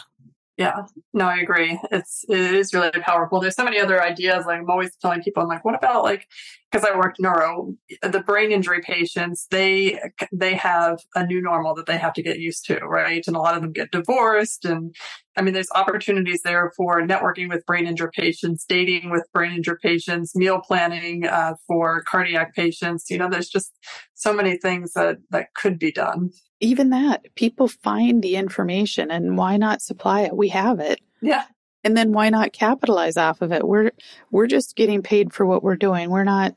yeah, 0.58 0.84
no, 1.14 1.26
I 1.26 1.38
agree. 1.38 1.80
It's 1.92 2.24
it 2.30 2.40
is 2.40 2.74
really 2.74 2.92
powerful. 2.92 3.40
There's 3.42 3.56
so 3.56 3.66
many 3.66 3.80
other 3.80 4.02
ideas. 4.02 4.46
Like 4.46 4.60
I'm 4.60 4.70
always 4.70 4.96
telling 4.96 5.22
people, 5.22 5.44
I'm 5.44 5.50
like, 5.50 5.66
what 5.66 5.76
about 5.76 6.04
like 6.04 6.28
because 6.76 6.90
I 6.90 6.98
work 6.98 7.16
neuro, 7.20 7.74
the 8.02 8.20
brain 8.20 8.52
injury 8.52 8.82
patients, 8.82 9.48
they 9.50 9.98
they 10.34 10.56
have 10.56 11.00
a 11.16 11.26
new 11.26 11.42
normal 11.42 11.74
that 11.76 11.86
they 11.86 11.98
have 11.98 12.12
to 12.14 12.22
get 12.22 12.40
used 12.40 12.66
to, 12.66 12.80
right? 12.80 13.24
And 13.26 13.36
a 13.36 13.40
lot 13.40 13.56
of 13.56 13.62
them 13.62 13.72
get 13.72 13.92
divorced, 13.92 14.66
and 14.66 14.94
I 15.38 15.42
mean, 15.42 15.54
there's 15.54 15.72
opportunities 15.74 16.42
there 16.42 16.74
for 16.76 17.02
networking 17.02 17.48
with 17.48 17.66
brain 17.66 17.88
injury 17.88 18.10
patients, 18.14 18.66
dating 18.68 19.10
with 19.10 19.24
brain 19.34 19.54
injury 19.54 19.78
patients, 19.82 20.36
meal 20.36 20.60
planning 20.60 21.26
uh, 21.26 21.54
for 21.66 22.04
cardiac 22.04 22.54
patients. 22.54 23.10
You 23.10 23.20
know, 23.20 23.30
there's 23.30 23.50
just 23.50 23.72
so 24.14 24.34
many 24.34 24.58
things 24.58 24.92
that 24.94 25.18
that 25.30 25.54
could 25.54 25.80
be 25.80 25.92
done 25.92 26.32
even 26.62 26.90
that 26.90 27.26
people 27.36 27.68
find 27.68 28.24
the 28.24 28.38
information 28.38 29.12
and 29.12 29.38
why 29.38 29.58
not 29.58 29.82
supply 29.82 30.22
it 30.22 30.36
we 30.36 30.48
have 30.48 30.80
it 30.80 31.02
yeah 31.22 31.44
and 31.86 31.96
then 31.96 32.12
why 32.12 32.30
not 32.30 32.52
capitalize 32.52 33.16
off 33.16 33.42
of 33.42 33.54
it 33.54 33.66
we're 33.66 33.92
we're 34.32 34.48
just 34.48 34.76
getting 34.76 35.02
paid 35.02 35.32
for 35.32 35.46
what 35.46 35.64
we're 35.64 35.78
doing 35.78 36.10
we're 36.10 36.26
not 36.26 36.56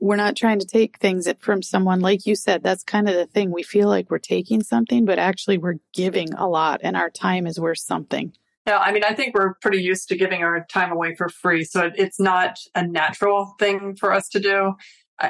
we're 0.00 0.16
not 0.16 0.36
trying 0.36 0.58
to 0.58 0.66
take 0.66 0.98
things 0.98 1.28
from 1.38 1.62
someone 1.62 2.00
like 2.00 2.26
you 2.26 2.34
said 2.34 2.62
that's 2.62 2.82
kind 2.82 3.08
of 3.08 3.14
the 3.14 3.26
thing 3.26 3.52
we 3.52 3.62
feel 3.62 3.88
like 3.88 4.10
we're 4.10 4.18
taking 4.18 4.62
something 4.62 5.04
but 5.04 5.18
actually 5.18 5.58
we're 5.58 5.78
giving 5.92 6.32
a 6.34 6.48
lot 6.48 6.80
and 6.82 6.96
our 6.96 7.10
time 7.10 7.46
is 7.46 7.60
worth 7.60 7.78
something 7.78 8.32
yeah, 8.64 8.78
I 8.78 8.92
mean, 8.92 9.02
I 9.02 9.12
think 9.12 9.34
we're 9.34 9.54
pretty 9.54 9.82
used 9.82 10.08
to 10.10 10.16
giving 10.16 10.44
our 10.44 10.64
time 10.70 10.92
away 10.92 11.16
for 11.16 11.28
free. 11.28 11.64
So 11.64 11.90
it's 11.96 12.20
not 12.20 12.60
a 12.76 12.86
natural 12.86 13.56
thing 13.58 13.96
for 13.96 14.12
us 14.12 14.28
to 14.28 14.38
do. 14.38 14.74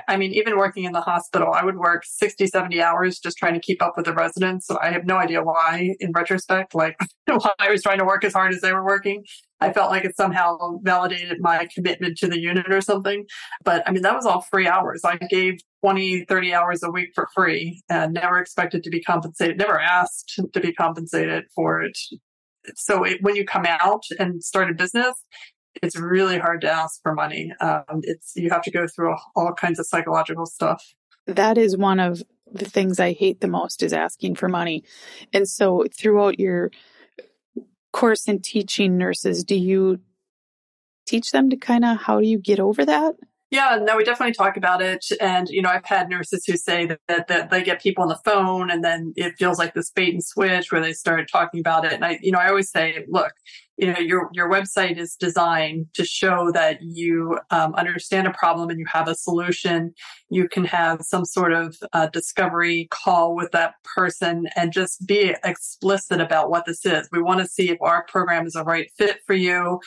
I 0.09 0.17
mean, 0.17 0.33
even 0.33 0.57
working 0.57 0.85
in 0.85 0.93
the 0.93 1.01
hospital, 1.01 1.53
I 1.53 1.65
would 1.65 1.77
work 1.77 2.05
60, 2.07 2.47
70 2.47 2.81
hours 2.81 3.19
just 3.19 3.37
trying 3.37 3.55
to 3.55 3.61
keep 3.61 3.83
up 3.83 3.95
with 3.97 4.07
the 4.07 4.15
residents. 4.15 4.67
So 4.67 4.79
I 4.81 4.91
have 4.91 5.05
no 5.05 5.17
idea 5.17 5.43
why, 5.43 5.95
in 6.01 6.13
retrospect, 6.13 6.75
like 6.75 6.97
why 7.27 7.51
I 7.59 7.71
was 7.71 7.83
trying 7.83 7.99
to 7.99 8.05
work 8.05 8.25
as 8.25 8.33
hard 8.33 8.55
as 8.55 8.61
they 8.61 8.73
were 8.73 8.85
working. 8.85 9.25
I 9.61 9.73
felt 9.73 9.91
like 9.91 10.05
it 10.05 10.17
somehow 10.17 10.79
validated 10.83 11.39
my 11.41 11.69
commitment 11.75 12.17
to 12.19 12.29
the 12.29 12.41
unit 12.41 12.73
or 12.73 12.81
something. 12.81 13.27
But 13.65 13.83
I 13.87 13.93
mean, 13.93 14.03
that 14.03 14.15
was 14.15 14.25
all 14.25 14.41
free 14.51 14.67
hours. 14.67 15.03
I 15.05 15.17
gave 15.17 15.61
20, 15.85 16.25
30 16.25 16.55
hours 16.55 16.83
a 16.83 16.91
week 16.91 17.11
for 17.15 17.29
free 17.35 17.83
and 17.89 18.15
never 18.15 18.39
expected 18.39 18.83
to 18.85 18.91
be 18.91 19.03
compensated, 19.03 19.59
never 19.59 19.79
asked 19.79 20.41
to 20.53 20.61
be 20.61 20.73
compensated 20.73 21.45
for 21.55 21.83
it. 21.83 21.99
So 22.77 23.05
it, 23.05 23.19
when 23.21 23.37
you 23.37 23.45
come 23.45 23.67
out 23.67 24.05
and 24.19 24.43
start 24.43 24.71
a 24.71 24.75
business, 24.75 25.15
it's 25.83 25.97
really 25.97 26.39
hard 26.39 26.61
to 26.63 26.71
ask 26.71 27.01
for 27.03 27.15
money. 27.15 27.53
Um, 27.61 28.01
it's 28.03 28.33
you 28.37 28.51
have 28.51 28.63
to 28.63 28.71
go 28.71 28.87
through 28.87 29.17
all 29.35 29.53
kinds 29.55 29.79
of 29.79 29.87
psychological 29.87 30.47
stuff. 30.47 30.95
That 31.27 31.57
is 31.57 31.77
one 31.77 32.01
of 32.01 32.23
the 32.51 32.65
things 32.65 33.01
I 33.01 33.13
hate 33.13 33.41
the 33.41 33.49
most 33.49 33.83
is 33.83 33.93
asking 33.93 34.35
for 34.35 34.49
money. 34.49 34.85
And 35.33 35.49
so 35.49 35.87
throughout 35.97 36.39
your 36.39 36.71
course 37.93 38.29
in 38.29 38.41
teaching 38.41 38.99
nurses, 38.99 39.45
do 39.45 39.55
you 39.55 40.01
teach 41.07 41.31
them 41.31 41.51
to 41.51 41.57
kind 41.57 41.85
of 41.85 41.99
how 41.99 42.21
do 42.21 42.27
you 42.27 42.39
get 42.39 42.61
over 42.61 42.85
that? 42.85 43.15
Yeah, 43.53 43.79
no, 43.83 43.99
we 43.99 44.05
definitely 44.05 44.33
talk 44.33 44.57
about 44.57 44.81
it. 44.81 45.05
And, 45.21 45.47
you 45.51 45.61
know, 45.61 45.69
I've 45.69 45.85
had 45.85 46.09
nurses 46.09 46.43
who 46.47 46.57
say 46.57 46.87
that, 46.87 47.01
that, 47.07 47.29
that, 47.29 47.51
they 47.51 47.63
get 47.63 47.83
people 47.83 48.01
on 48.01 48.09
the 48.09 48.19
phone 48.25 48.71
and 48.71 48.83
then 48.83 49.13
it 49.15 49.35
feels 49.39 49.59
like 49.59 49.75
this 49.75 49.91
bait 49.91 50.15
and 50.15 50.25
switch 50.25 50.73
where 50.73 50.81
they 50.81 50.95
start 50.95 51.29
talking 51.31 51.61
about 51.61 51.85
it. 51.85 51.93
And 51.93 52.03
I, 52.03 52.19
you 52.23 52.33
know, 52.33 52.39
I 52.39 52.49
always 52.49 52.71
say, 52.71 53.05
look, 53.09 53.35
you 53.77 53.93
know, 53.93 53.99
your, 53.99 54.31
your 54.33 54.49
website 54.49 54.97
is 54.97 55.17
designed 55.17 55.89
to 55.93 56.03
show 56.03 56.51
that 56.53 56.79
you 56.81 57.39
um, 57.51 57.75
understand 57.75 58.27
a 58.27 58.33
problem 58.33 58.71
and 58.71 58.79
you 58.79 58.87
have 58.91 59.07
a 59.07 59.15
solution. 59.15 59.93
You 60.31 60.49
can 60.49 60.65
have 60.65 61.03
some 61.03 61.27
sort 61.27 61.53
of 61.53 61.77
uh, 61.93 62.07
discovery 62.07 62.89
call 62.91 63.37
with 63.37 63.51
that 63.53 63.75
person 63.85 64.49
and 64.57 64.73
just 64.73 65.07
be 65.07 65.37
explicit 65.45 66.23
about 66.23 66.49
what 66.49 66.65
this 66.65 66.87
is. 66.87 67.07
We 67.13 67.21
want 67.21 67.41
to 67.41 67.47
see 67.47 67.69
if 67.69 67.83
our 67.83 68.07
program 68.09 68.47
is 68.47 68.55
a 68.55 68.65
right 68.65 68.91
fit 68.97 69.19
for 69.27 69.35
you. 69.35 69.79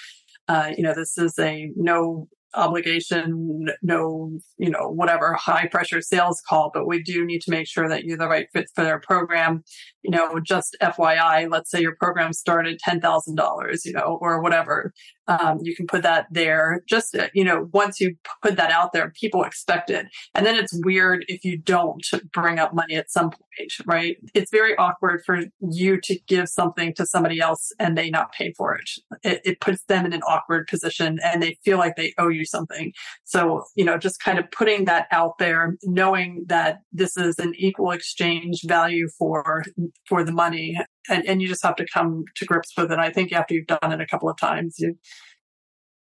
Uh, 0.47 0.71
you 0.77 0.83
know, 0.83 0.93
this 0.93 1.17
is 1.17 1.39
a 1.39 1.71
no 1.75 2.27
obligation, 2.55 3.67
no, 3.81 4.31
you 4.57 4.69
know, 4.69 4.89
whatever 4.89 5.33
high 5.33 5.67
pressure 5.67 6.01
sales 6.01 6.41
call, 6.47 6.71
but 6.73 6.87
we 6.87 7.01
do 7.01 7.25
need 7.25 7.41
to 7.41 7.51
make 7.51 7.67
sure 7.67 7.87
that 7.89 8.03
you're 8.03 8.17
the 8.17 8.27
right 8.27 8.47
fit 8.53 8.69
for 8.75 8.83
their 8.83 8.99
program. 8.99 9.63
You 10.03 10.11
know, 10.11 10.39
just 10.39 10.77
FYI, 10.81 11.49
let's 11.49 11.71
say 11.71 11.81
your 11.81 11.95
program 11.95 12.33
started 12.33 12.79
$10,000, 12.87 13.85
you 13.85 13.93
know, 13.93 14.19
or 14.21 14.41
whatever. 14.41 14.93
Um, 15.27 15.59
you 15.61 15.75
can 15.75 15.87
put 15.87 16.03
that 16.03 16.27
there. 16.29 16.83
Just, 16.87 17.17
you 17.33 17.43
know, 17.43 17.67
once 17.73 17.99
you 17.99 18.15
put 18.43 18.57
that 18.57 18.71
out 18.71 18.93
there, 18.93 19.11
people 19.19 19.43
expect 19.43 19.89
it. 19.89 20.05
And 20.35 20.45
then 20.45 20.55
it's 20.55 20.79
weird 20.83 21.25
if 21.27 21.43
you 21.43 21.57
don't 21.57 22.05
bring 22.31 22.59
up 22.59 22.75
money 22.75 22.95
at 22.95 23.09
some 23.09 23.31
point, 23.31 23.71
right? 23.87 24.17
It's 24.33 24.51
very 24.51 24.75
awkward 24.77 25.23
for 25.25 25.45
you 25.71 25.99
to 26.01 26.19
give 26.27 26.47
something 26.47 26.93
to 26.95 27.05
somebody 27.05 27.39
else 27.39 27.71
and 27.79 27.97
they 27.97 28.09
not 28.09 28.33
pay 28.33 28.53
for 28.55 28.75
it. 28.75 28.89
It, 29.23 29.41
it 29.43 29.61
puts 29.61 29.83
them 29.85 30.05
in 30.05 30.13
an 30.13 30.21
awkward 30.21 30.67
position 30.67 31.19
and 31.23 31.41
they 31.41 31.57
feel 31.65 31.79
like 31.79 31.95
they 31.95 32.13
owe 32.19 32.29
you 32.29 32.44
something. 32.45 32.93
So, 33.23 33.63
you 33.75 33.85
know, 33.85 33.97
just 33.97 34.19
kind 34.19 34.39
of 34.39 34.49
putting 34.51 34.85
that 34.85 35.07
out 35.11 35.37
there, 35.37 35.75
knowing 35.83 36.45
that 36.47 36.79
this 36.91 37.17
is 37.17 37.39
an 37.39 37.53
equal 37.57 37.91
exchange 37.91 38.61
value 38.65 39.07
for, 39.17 39.63
for 40.07 40.23
the 40.23 40.31
money 40.31 40.77
and, 41.09 41.25
and 41.25 41.41
you 41.41 41.47
just 41.47 41.63
have 41.63 41.75
to 41.77 41.85
come 41.91 42.25
to 42.35 42.45
grips 42.45 42.71
with 42.77 42.91
it. 42.91 42.99
I 42.99 43.11
think 43.11 43.31
after 43.31 43.53
you've 43.53 43.67
done 43.67 43.91
it 43.91 44.01
a 44.01 44.07
couple 44.07 44.29
of 44.29 44.37
times, 44.37 44.75
you 44.79 44.97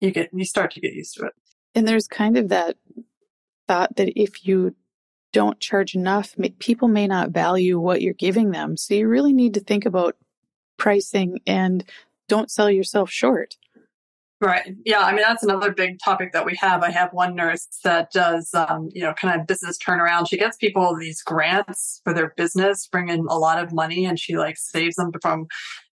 you 0.01 0.11
get 0.11 0.31
you 0.33 0.45
start 0.45 0.73
to 0.73 0.81
get 0.81 0.93
used 0.93 1.15
to 1.15 1.27
it. 1.27 1.33
And 1.75 1.87
there's 1.87 2.09
kind 2.09 2.37
of 2.37 2.49
that 2.49 2.77
thought 3.69 3.97
that 3.97 4.21
if 4.21 4.47
you 4.47 4.75
don't 5.33 5.61
charge 5.61 5.95
enough, 5.95 6.35
people 6.59 6.89
may 6.89 7.07
not 7.07 7.31
value 7.31 7.79
what 7.79 8.03
you're 8.03 8.13
giving 8.13 8.51
them. 8.51 8.77
So 8.77 8.95
you 8.95 9.09
really 9.09 9.33
need 9.33 9.55
to 9.55 9.61
think 9.61 9.87
about 9.87 10.17
pricing 10.77 11.39
and 11.47 11.85
don't 12.29 12.51
sell 12.51 12.71
yourself 12.71 13.11
short. 13.11 13.57
Right. 14.43 14.75
Yeah. 14.85 14.99
I 14.99 15.13
mean, 15.13 15.23
that's 15.23 15.45
another 15.45 15.71
big 15.73 16.01
topic 16.05 16.33
that 16.33 16.45
we 16.45 16.57
have. 16.57 16.83
I 16.83 16.91
have 16.91 17.13
one 17.13 17.37
nurse 17.37 17.69
that 17.85 18.11
does, 18.11 18.53
um, 18.55 18.89
you 18.93 19.01
know, 19.01 19.15
kind 19.15 19.41
of 19.41 19.47
business 19.47 19.79
turnaround. 19.79 20.29
She 20.29 20.37
gets 20.37 20.57
people 20.57 20.97
these 20.99 21.23
grants 21.23 22.01
for 22.03 22.13
their 22.13 22.35
business, 22.37 22.89
bring 22.89 23.09
in 23.09 23.21
a 23.29 23.39
lot 23.39 23.63
of 23.63 23.73
money, 23.73 24.05
and 24.05 24.19
she 24.19 24.37
like 24.37 24.57
saves 24.59 24.97
them 24.97 25.13
from 25.23 25.47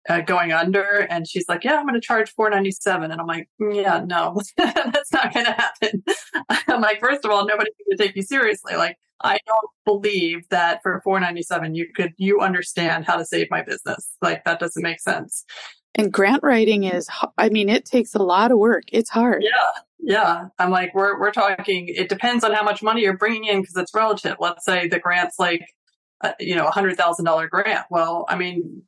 uh, 0.10 0.22
going 0.22 0.52
under 0.52 1.06
and 1.12 1.28
she's 1.28 1.46
like 1.48 1.64
yeah 1.64 1.76
i'm 1.76 1.84
going 1.86 1.94
to 1.94 2.02
charge 2.02 2.32
497 2.32 3.12
and 3.12 3.22
i'm 3.22 3.28
like 3.28 3.48
yeah 3.60 4.04
no 4.08 4.42
that's 4.58 5.14
not 5.14 5.32
going 5.32 5.46
to 5.46 5.52
happen 5.52 6.04
i'm 6.68 6.82
like 6.82 7.00
first 7.00 7.26
of 7.26 7.32
all 7.32 7.46
nobody's 7.46 7.74
going 7.86 7.98
to 7.98 8.04
take 8.04 8.16
you 8.16 8.24
seriously 8.24 8.76
like 8.76 8.98
i 9.22 9.38
don't 9.46 9.70
believe 9.86 10.48
that 10.50 10.80
for 10.82 11.00
497 11.04 11.76
you 11.76 11.88
could 11.94 12.14
you 12.18 12.40
understand 12.40 13.06
how 13.06 13.18
to 13.18 13.26
save 13.26 13.52
my 13.52 13.62
business 13.62 14.10
like 14.22 14.44
that 14.46 14.60
doesn't 14.60 14.82
make 14.82 15.00
sense 15.00 15.46
and 15.96 16.12
grant 16.12 16.44
writing 16.44 16.84
is 16.84 17.10
i 17.38 17.50
mean 17.50 17.70
it 17.70 17.86
takes 17.86 18.16
a 18.16 18.24
lot 18.24 18.52
of 18.52 18.58
work 18.58 18.84
it's 18.92 19.10
hard 19.10 19.44
yeah 19.44 19.82
yeah 20.00 20.46
i'm 20.60 20.70
like 20.70 20.94
we're 20.94 21.20
we're 21.20 21.32
talking 21.32 21.88
it 21.88 22.10
depends 22.10 22.44
on 22.44 22.54
how 22.54 22.64
much 22.64 22.82
money 22.82 23.02
you're 23.02 23.18
bringing 23.18 23.46
in 23.46 23.62
because 23.62 23.76
it's 23.76 23.94
relative 23.94 24.36
let's 24.40 24.64
say 24.64 24.88
the 24.88 25.00
grant's 25.00 25.40
like 25.40 25.66
uh, 26.22 26.32
you 26.40 26.56
know 26.56 26.68
a 26.68 26.72
hundred 26.72 26.96
thousand 26.96 27.26
dollar 27.26 27.48
grant 27.48 27.86
well 27.90 28.26
i 28.30 28.36
mean 28.36 28.84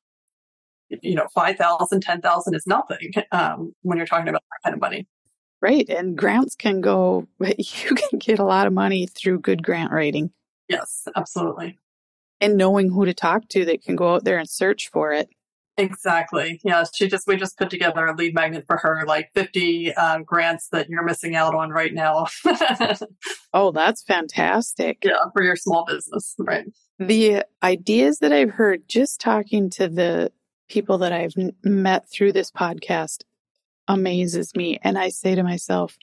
you 1.01 1.15
know, 1.15 1.27
5,000, 1.33 2.01
10,000 2.01 2.53
is 2.53 2.67
nothing 2.67 3.13
um, 3.31 3.73
when 3.81 3.97
you're 3.97 4.07
talking 4.07 4.27
about 4.27 4.43
that 4.51 4.63
kind 4.63 4.73
of 4.73 4.81
money. 4.81 5.07
Right. 5.61 5.87
And 5.89 6.17
grants 6.17 6.55
can 6.55 6.81
go, 6.81 7.27
you 7.39 7.95
can 7.95 8.19
get 8.19 8.39
a 8.39 8.43
lot 8.43 8.67
of 8.67 8.73
money 8.73 9.07
through 9.07 9.39
good 9.39 9.63
grant 9.63 9.91
writing. 9.91 10.31
Yes, 10.67 11.07
absolutely. 11.15 11.77
And 12.39 12.57
knowing 12.57 12.89
who 12.89 13.05
to 13.05 13.13
talk 13.13 13.47
to 13.49 13.65
that 13.65 13.83
can 13.83 13.95
go 13.95 14.15
out 14.15 14.23
there 14.23 14.39
and 14.39 14.49
search 14.49 14.89
for 14.89 15.13
it. 15.13 15.29
Exactly. 15.77 16.59
Yeah. 16.63 16.83
She 16.93 17.07
just, 17.07 17.27
we 17.27 17.37
just 17.37 17.57
put 17.57 17.69
together 17.69 18.05
a 18.05 18.15
lead 18.15 18.35
magnet 18.35 18.65
for 18.67 18.77
her, 18.77 19.03
like 19.07 19.31
50 19.33 19.93
uh, 19.95 20.19
grants 20.19 20.67
that 20.69 20.89
you're 20.89 21.03
missing 21.03 21.35
out 21.35 21.55
on 21.55 21.69
right 21.69 21.93
now. 21.93 22.27
oh, 23.53 23.71
that's 23.71 24.03
fantastic. 24.03 24.99
Yeah. 25.03 25.25
For 25.33 25.43
your 25.43 25.55
small 25.55 25.85
business. 25.85 26.35
Right. 26.37 26.65
The 26.99 27.43
ideas 27.63 28.19
that 28.19 28.31
I've 28.31 28.51
heard 28.51 28.87
just 28.87 29.21
talking 29.21 29.69
to 29.71 29.87
the 29.87 30.31
people 30.69 30.99
that 30.99 31.11
I've 31.11 31.33
met 31.63 32.09
through 32.09 32.33
this 32.33 32.51
podcast 32.51 33.23
amazes 33.87 34.55
me. 34.55 34.77
And 34.83 34.97
I 34.97 35.09
say 35.09 35.35
to 35.35 35.43
myself, 35.43 35.97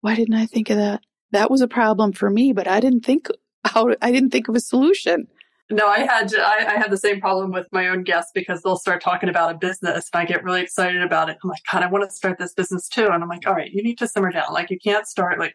why 0.00 0.14
didn't 0.14 0.34
I 0.34 0.46
think 0.46 0.70
of 0.70 0.76
that? 0.76 1.02
That 1.32 1.50
was 1.50 1.60
a 1.60 1.68
problem 1.68 2.12
for 2.12 2.30
me, 2.30 2.52
but 2.52 2.66
I 2.66 2.80
didn't 2.80 3.04
think 3.04 3.28
how 3.64 3.94
I 4.00 4.10
didn't 4.10 4.30
think 4.30 4.48
of 4.48 4.56
a 4.56 4.60
solution. 4.60 5.28
No, 5.70 5.86
I 5.86 6.00
had 6.00 6.34
I, 6.34 6.74
I 6.74 6.78
had 6.78 6.90
the 6.90 6.96
same 6.96 7.20
problem 7.20 7.52
with 7.52 7.66
my 7.70 7.88
own 7.88 8.02
guests 8.02 8.32
because 8.34 8.62
they'll 8.62 8.76
start 8.76 9.02
talking 9.02 9.28
about 9.28 9.54
a 9.54 9.58
business 9.58 10.08
and 10.12 10.20
I 10.20 10.24
get 10.24 10.42
really 10.42 10.62
excited 10.62 11.02
about 11.02 11.30
it. 11.30 11.38
I'm 11.42 11.50
like, 11.50 11.62
God, 11.70 11.82
I 11.82 11.86
want 11.86 12.08
to 12.08 12.14
start 12.14 12.38
this 12.38 12.54
business 12.54 12.88
too. 12.88 13.06
And 13.06 13.22
I'm 13.22 13.28
like, 13.28 13.46
all 13.46 13.54
right, 13.54 13.70
you 13.70 13.82
need 13.82 13.98
to 13.98 14.08
simmer 14.08 14.32
down. 14.32 14.52
Like 14.52 14.70
you 14.70 14.78
can't 14.78 15.06
start 15.06 15.38
like 15.38 15.54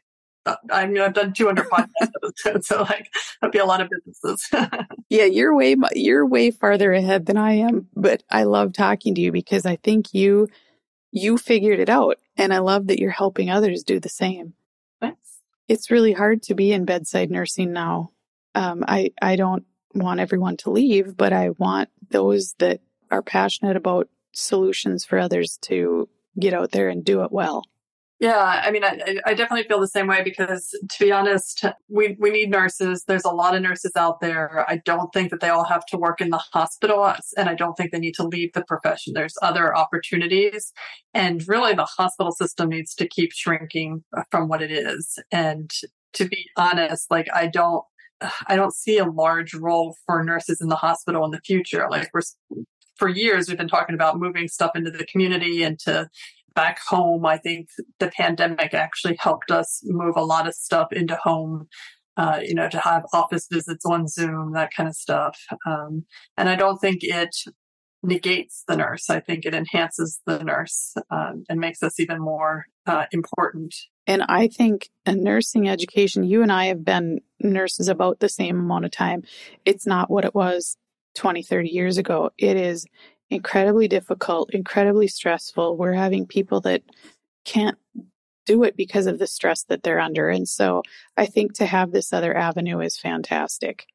I 0.72 0.86
mean, 0.86 1.02
I've 1.02 1.14
done 1.14 1.34
200 1.34 1.68
podcasts, 1.70 2.66
so 2.66 2.84
like 2.84 3.12
that'd 3.42 3.52
be 3.52 3.60
a 3.60 3.66
lot 3.66 3.82
of 3.82 3.90
businesses. 3.90 4.48
yeah, 5.10 5.26
you're 5.26 5.56
way 5.56 5.76
you're 5.94 6.26
way 6.26 6.52
farther 6.52 6.94
ahead 6.94 7.26
than 7.26 7.38
I 7.38 7.54
am, 7.54 7.88
but 7.96 8.24
I 8.30 8.44
love 8.44 8.74
talking 8.74 9.16
to 9.16 9.22
you 9.22 9.32
because 9.32 9.66
I 9.66 9.78
think 9.78 10.14
you 10.14 10.48
you 11.12 11.38
figured 11.38 11.80
it 11.80 11.90
out, 11.90 12.18
and 12.38 12.54
I 12.54 12.60
love 12.60 12.88
that 12.88 13.00
you're 13.00 13.12
helping 13.12 13.50
others 13.50 13.84
do 13.84 14.00
the 14.00 14.10
same. 14.10 14.54
Thanks. 15.02 15.40
It's 15.68 15.90
really 15.90 16.14
hard 16.14 16.44
to 16.44 16.54
be 16.54 16.72
in 16.72 16.86
bedside 16.86 17.32
nursing 17.32 17.74
now. 17.74 18.12
Um, 18.54 18.86
I 18.88 19.12
I 19.22 19.36
don't 19.38 19.66
want 20.04 20.20
everyone 20.20 20.58
to 20.58 20.72
leave, 20.72 21.16
but 21.16 21.34
I 21.34 21.50
want 21.52 21.90
those 22.10 22.56
that 22.60 22.82
are 23.12 23.22
passionate 23.22 23.76
about 23.76 24.10
solutions 24.34 25.06
for 25.06 25.18
others 25.18 25.58
to 25.62 26.10
get 26.40 26.54
out 26.54 26.72
there 26.72 26.90
and 26.90 27.04
do 27.04 27.24
it 27.24 27.32
well. 27.32 27.64
Yeah, 28.18 28.62
I 28.64 28.72
mean, 28.72 28.86
I, 28.86 29.18
I 29.26 29.34
definitely 29.34 29.68
feel 29.68 29.82
the 29.82 29.90
same 29.90 30.08
way 30.08 30.24
because, 30.24 30.70
to 30.70 31.04
be 31.04 31.12
honest, 31.12 31.66
we, 31.90 32.16
we 32.18 32.30
need 32.30 32.50
nurses. 32.50 33.04
There's 33.06 33.26
a 33.26 33.30
lot 33.30 33.56
of 33.56 33.62
nurses 33.62 33.92
out 33.98 34.22
there. 34.22 34.66
I 34.70 34.78
don't 34.86 35.12
think 35.14 35.32
that 35.32 35.42
they 35.42 35.50
all 35.50 35.66
have 35.66 35.86
to 35.88 35.98
work 35.98 36.22
in 36.22 36.30
the 36.30 36.42
hospital, 36.54 37.14
and 37.36 37.50
I 37.50 37.56
don't 37.56 37.76
think 37.76 37.92
they 37.92 38.00
need 38.00 38.16
to 38.16 38.26
leave 38.26 38.54
the 38.54 38.64
profession. 38.64 39.14
There's 39.14 39.38
other 39.42 39.76
opportunities, 39.76 40.72
and 41.14 41.46
really, 41.46 41.74
the 41.74 41.84
hospital 41.84 42.32
system 42.32 42.70
needs 42.70 42.96
to 42.96 43.08
keep 43.08 43.34
shrinking 43.34 44.06
from 44.32 44.48
what 44.48 44.62
it 44.62 44.72
is. 44.72 45.20
And 45.30 45.70
to 46.14 46.26
be 46.26 46.46
honest, 46.56 47.12
like 47.12 47.28
I 47.34 47.48
don't, 47.48 47.84
I 48.48 48.56
don't 48.56 48.74
see 48.74 48.98
a 48.98 49.06
large 49.06 49.54
role 49.54 49.96
for 50.06 50.24
nurses 50.24 50.62
in 50.62 50.70
the 50.70 50.76
hospital 50.76 51.26
in 51.26 51.32
the 51.32 51.42
future. 51.42 51.88
Like 51.90 52.10
we're 52.14 52.22
for 52.98 53.10
years 53.10 53.48
we've 53.48 53.58
been 53.58 53.68
talking 53.68 53.96
about 53.96 54.20
moving 54.20 54.48
stuff 54.48 54.72
into 54.76 54.90
the 54.90 55.06
community 55.06 55.64
and 55.64 55.78
to 55.80 56.10
back 56.56 56.80
home, 56.88 57.26
I 57.26 57.38
think 57.38 57.68
the 58.00 58.08
pandemic 58.08 58.74
actually 58.74 59.18
helped 59.20 59.52
us 59.52 59.82
move 59.84 60.16
a 60.16 60.24
lot 60.24 60.48
of 60.48 60.56
stuff 60.56 60.92
into 60.92 61.16
home. 61.18 61.68
Uh, 62.18 62.40
you 62.42 62.56
know, 62.56 62.70
to 62.70 62.80
have 62.80 63.04
office 63.12 63.46
visits 63.52 63.86
on 63.86 64.08
Zoom, 64.08 64.54
that 64.54 64.72
kind 64.74 64.88
of 64.88 64.96
stuff. 64.96 65.38
Um, 65.68 66.06
and 66.38 66.48
I 66.48 66.56
don't 66.56 66.78
think 66.78 67.00
it 67.02 67.36
negates 68.06 68.64
the 68.68 68.78
nurse. 68.78 69.10
I 69.10 69.20
think 69.20 69.46
it 69.46 69.54
enhances 69.54 70.22
the 70.26 70.44
nurse 70.44 70.96
um, 71.10 71.44
and 71.50 71.60
makes 71.60 71.84
us 71.84 72.00
even 72.00 72.20
more 72.20 72.66
uh, 72.86 73.06
important. 73.12 73.76
And 74.08 74.24
I 74.24 74.48
think 74.48 74.90
a 75.06 75.16
nursing 75.16 75.68
education, 75.68 76.24
you 76.24 76.42
and 76.42 76.52
I 76.52 76.66
have 76.66 76.86
been 76.86 77.22
nurses 77.40 77.88
about 77.88 78.20
the 78.20 78.30
same 78.30 78.60
amount 78.60 78.86
of 78.86 78.92
time. 78.92 79.24
It's 79.66 79.88
not 79.88 80.10
what 80.10 80.26
it 80.26 80.36
was 80.36 80.78
20, 81.16 81.42
30 81.42 81.70
years 81.70 81.98
ago. 81.98 82.30
It 82.38 82.58
is 82.58 82.86
incredibly 83.30 83.88
difficult, 83.88 84.52
incredibly 84.54 85.08
stressful. 85.08 85.78
We're 85.78 85.94
having 85.94 86.28
people 86.28 86.62
that 86.62 86.84
can't 87.46 87.78
do 88.46 88.64
it 88.64 88.78
because 88.78 89.08
of 89.08 89.18
the 89.18 89.28
stress 89.28 89.64
that 89.64 89.82
they're 89.82 90.00
under. 90.00 90.30
And 90.30 90.48
so 90.48 90.84
I 91.18 91.26
think 91.26 91.54
to 91.56 91.66
have 91.66 91.92
this 91.92 92.14
other 92.14 92.36
avenue 92.36 92.80
is 92.80 92.98
fantastic. 92.98 93.88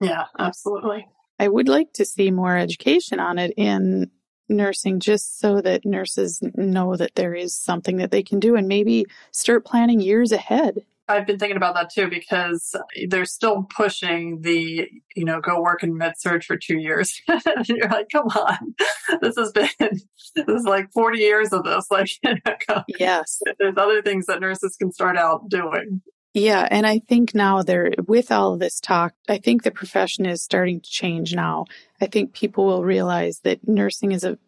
Yeah, 0.00 0.26
absolutely. 0.38 1.06
I 1.38 1.48
would 1.48 1.68
like 1.68 1.92
to 1.94 2.04
see 2.04 2.30
more 2.30 2.56
education 2.56 3.20
on 3.20 3.38
it 3.38 3.52
in 3.56 4.10
nursing 4.48 5.00
just 5.00 5.38
so 5.38 5.60
that 5.60 5.84
nurses 5.84 6.40
know 6.54 6.96
that 6.96 7.14
there 7.14 7.34
is 7.34 7.54
something 7.54 7.98
that 7.98 8.10
they 8.10 8.22
can 8.22 8.40
do 8.40 8.56
and 8.56 8.66
maybe 8.66 9.06
start 9.32 9.64
planning 9.64 10.00
years 10.00 10.32
ahead. 10.32 10.78
I've 11.10 11.26
been 11.26 11.38
thinking 11.38 11.56
about 11.56 11.74
that 11.74 11.90
too 11.90 12.08
because 12.08 12.74
they're 13.08 13.24
still 13.24 13.66
pushing 13.74 14.42
the, 14.42 14.88
you 15.16 15.24
know, 15.24 15.40
go 15.40 15.60
work 15.60 15.82
in 15.82 15.96
med 15.96 16.14
surg 16.18 16.44
for 16.44 16.58
two 16.58 16.76
years. 16.76 17.20
you're 17.64 17.88
like, 17.88 18.08
come 18.12 18.26
on, 18.26 18.74
this 19.22 19.34
has 19.38 19.50
been, 19.52 19.68
this 19.78 20.46
is 20.46 20.64
like 20.64 20.92
40 20.92 21.18
years 21.18 21.52
of 21.52 21.64
this. 21.64 21.86
Like, 21.98 22.10
yes, 22.98 23.40
there's 23.58 23.74
other 23.76 24.02
things 24.02 24.26
that 24.26 24.40
nurses 24.40 24.76
can 24.76 24.92
start 24.92 25.16
out 25.16 25.48
doing. 25.48 26.02
Yeah. 26.38 26.68
And 26.70 26.86
I 26.86 27.00
think 27.00 27.34
now 27.34 27.62
there, 27.62 27.90
with 28.06 28.30
all 28.30 28.52
of 28.52 28.60
this 28.60 28.80
talk, 28.80 29.14
I 29.28 29.38
think 29.38 29.62
the 29.62 29.70
profession 29.70 30.24
is 30.26 30.42
starting 30.42 30.80
to 30.80 30.88
change 30.88 31.34
now. 31.34 31.66
I 32.00 32.06
think 32.06 32.32
people 32.32 32.66
will 32.66 32.84
realize 32.84 33.40
that 33.40 33.66
nursing 33.66 34.12
is 34.12 34.24
a 34.24 34.38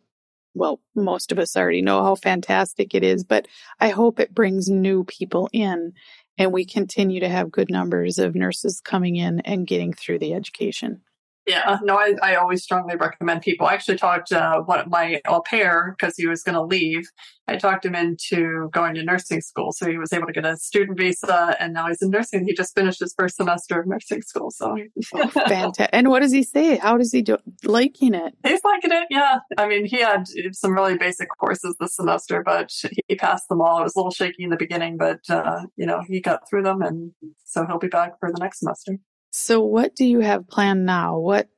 well, 0.53 0.81
most 0.97 1.31
of 1.31 1.39
us 1.39 1.57
already 1.57 1.81
know 1.81 2.03
how 2.03 2.17
fantastic 2.17 2.93
it 2.95 3.05
is, 3.05 3.23
but 3.23 3.47
I 3.79 3.91
hope 3.91 4.19
it 4.19 4.35
brings 4.35 4.69
new 4.69 5.05
people 5.05 5.49
in 5.53 5.93
and 6.39 6.53
we 6.53 6.65
continue 6.65 7.21
to 7.21 7.29
have 7.29 7.53
good 7.53 7.71
numbers 7.71 8.19
of 8.19 8.35
nurses 8.35 8.81
coming 8.85 9.17
in 9.17 9.41
and 9.41 9.67
getting 9.67 9.93
through 9.93 10.19
the 10.19 10.35
education. 10.35 11.03
Yeah, 11.51 11.79
no, 11.83 11.97
I, 11.97 12.15
I 12.23 12.35
always 12.37 12.63
strongly 12.63 12.95
recommend 12.97 13.43
people. 13.43 13.67
I 13.67 13.75
actually 13.75 13.97
talked 13.97 14.33
uh, 14.33 14.63
my 14.87 15.21
au 15.27 15.43
pair 15.43 15.97
because 15.99 16.15
he 16.17 16.27
was 16.27 16.43
going 16.43 16.55
to 16.55 16.63
leave. 16.63 17.09
I 17.49 17.57
talked 17.57 17.85
him 17.85 17.97
into 17.97 18.71
going 18.73 18.95
to 18.95 19.03
nursing 19.03 19.41
school, 19.41 19.73
so 19.73 19.91
he 19.91 19.99
was 19.99 20.13
able 20.13 20.29
to 20.29 20.33
get 20.33 20.47
a 20.47 20.57
student 20.57 20.97
visa, 20.97 21.57
and 21.59 21.73
now 21.73 21.89
he's 21.89 22.01
in 22.01 22.11
nursing. 22.11 22.47
He 22.47 22.55
just 22.55 22.75
finished 22.77 23.01
his 23.01 23.13
first 23.19 23.37
semester 23.37 23.81
of 23.81 23.89
nursing 23.89 24.23
school. 24.23 24.53
So 24.53 24.77
oh, 25.15 25.29
fantastic! 25.29 25.91
And 25.93 26.09
what 26.09 26.21
does 26.21 26.31
he 26.31 26.45
say? 26.45 26.77
How 26.77 26.97
does 26.97 27.11
he 27.11 27.23
do? 27.23 27.39
Liking 27.65 28.15
it? 28.15 28.35
He's 28.47 28.63
liking 28.63 28.93
it. 28.93 29.09
Yeah, 29.11 29.41
I 29.59 29.67
mean, 29.67 29.85
he 29.87 30.01
had 30.01 30.29
some 30.53 30.75
really 30.75 30.97
basic 30.97 31.29
courses 31.41 31.75
this 31.81 31.97
semester, 31.97 32.45
but 32.45 32.71
he 33.09 33.17
passed 33.17 33.49
them 33.49 33.61
all. 33.61 33.81
It 33.81 33.83
was 33.83 33.97
a 33.97 33.99
little 33.99 34.13
shaky 34.13 34.45
in 34.45 34.51
the 34.51 34.57
beginning, 34.57 34.97
but 34.97 35.29
uh, 35.29 35.63
you 35.77 35.87
know, 35.87 36.03
he 36.07 36.21
got 36.21 36.49
through 36.49 36.63
them, 36.63 36.83
and 36.83 37.11
so 37.45 37.67
he'll 37.67 37.79
be 37.79 37.89
back 37.89 38.21
for 38.21 38.31
the 38.31 38.39
next 38.39 38.61
semester. 38.61 38.99
So 39.31 39.61
what 39.61 39.95
do 39.95 40.05
you 40.05 40.21
have 40.21 40.49
planned 40.49 40.87
now? 40.87 41.19
What 41.19 41.49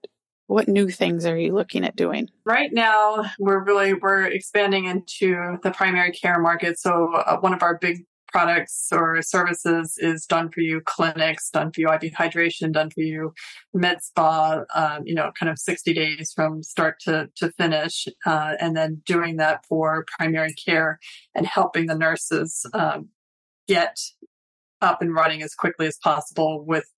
what 0.47 0.69
new 0.69 0.91
things 0.91 1.25
are 1.25 1.39
you 1.39 1.55
looking 1.55 1.85
at 1.85 1.97
doing? 1.97 2.29
Right 2.45 2.71
now, 2.73 3.25
we're 3.39 3.65
really 3.65 3.95
we're 3.95 4.25
expanding 4.25 4.85
into 4.85 5.57
the 5.63 5.71
primary 5.71 6.13
care 6.13 6.39
market. 6.39 6.79
So 6.79 7.15
uh, 7.15 7.39
one 7.39 7.55
of 7.55 7.63
our 7.63 7.79
big 7.79 8.05
products 8.33 8.89
or 8.93 9.21
services 9.23 9.97
is 9.99 10.27
done 10.27 10.51
for 10.51 10.61
you 10.61 10.81
clinics, 10.85 11.51
done 11.51 11.71
for 11.71 11.81
you 11.81 11.89
IV 11.93 12.13
hydration, 12.13 12.73
done 12.73 12.91
for 12.91 13.03
you 13.03 13.33
med 13.75 14.03
spa, 14.03 14.63
um, 14.75 15.03
you 15.05 15.15
know, 15.15 15.31
kind 15.39 15.51
of 15.51 15.59
60 15.59 15.93
days 15.93 16.33
from 16.35 16.63
start 16.63 16.99
to, 17.01 17.29
to 17.37 17.53
finish. 17.53 18.09
Uh, 18.27 18.55
and 18.59 18.77
then 18.77 19.03
doing 19.05 19.37
that 19.37 19.65
for 19.67 20.07
primary 20.19 20.55
care 20.55 20.99
and 21.35 21.47
helping 21.47 21.87
the 21.87 21.95
nurses 21.95 22.67
um, 22.73 23.11
get 23.69 23.99
up 24.81 25.01
and 25.01 25.15
running 25.15 25.43
as 25.43 25.55
quickly 25.55 25.87
as 25.87 25.99
possible 26.03 26.65
with 26.67 26.91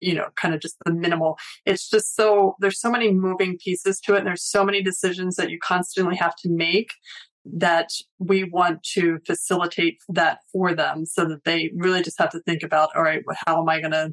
you 0.00 0.14
know, 0.14 0.28
kind 0.36 0.54
of 0.54 0.60
just 0.60 0.76
the 0.84 0.92
minimal. 0.92 1.38
It's 1.66 1.88
just 1.88 2.14
so, 2.14 2.56
there's 2.60 2.80
so 2.80 2.90
many 2.90 3.12
moving 3.12 3.58
pieces 3.62 4.00
to 4.00 4.14
it. 4.14 4.18
And 4.18 4.26
there's 4.26 4.44
so 4.44 4.64
many 4.64 4.82
decisions 4.82 5.36
that 5.36 5.50
you 5.50 5.58
constantly 5.62 6.16
have 6.16 6.36
to 6.36 6.48
make 6.50 6.92
that 7.44 7.88
we 8.18 8.44
want 8.44 8.82
to 8.82 9.18
facilitate 9.26 9.98
that 10.08 10.40
for 10.52 10.74
them 10.74 11.06
so 11.06 11.24
that 11.24 11.44
they 11.44 11.70
really 11.74 12.02
just 12.02 12.18
have 12.18 12.30
to 12.30 12.40
think 12.40 12.62
about, 12.62 12.90
all 12.94 13.02
right, 13.02 13.22
how 13.46 13.60
am 13.60 13.68
I 13.68 13.80
going 13.80 13.92
to 13.92 14.12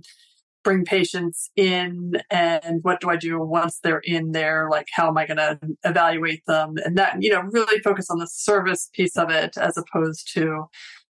bring 0.64 0.86
patients 0.86 1.50
in 1.56 2.14
and 2.30 2.80
what 2.84 3.00
do 3.00 3.10
I 3.10 3.16
do 3.16 3.40
once 3.40 3.80
they're 3.80 4.02
in 4.04 4.32
there? 4.32 4.68
Like, 4.70 4.88
how 4.92 5.08
am 5.08 5.18
I 5.18 5.26
going 5.26 5.38
to 5.38 5.60
evaluate 5.84 6.44
them? 6.46 6.76
And 6.84 6.98
that, 6.98 7.22
you 7.22 7.30
know, 7.30 7.42
really 7.42 7.80
focus 7.80 8.10
on 8.10 8.20
the 8.20 8.28
service 8.28 8.90
piece 8.94 9.18
of 9.18 9.30
it 9.30 9.58
as 9.58 9.78
opposed 9.78 10.34
to, 10.34 10.66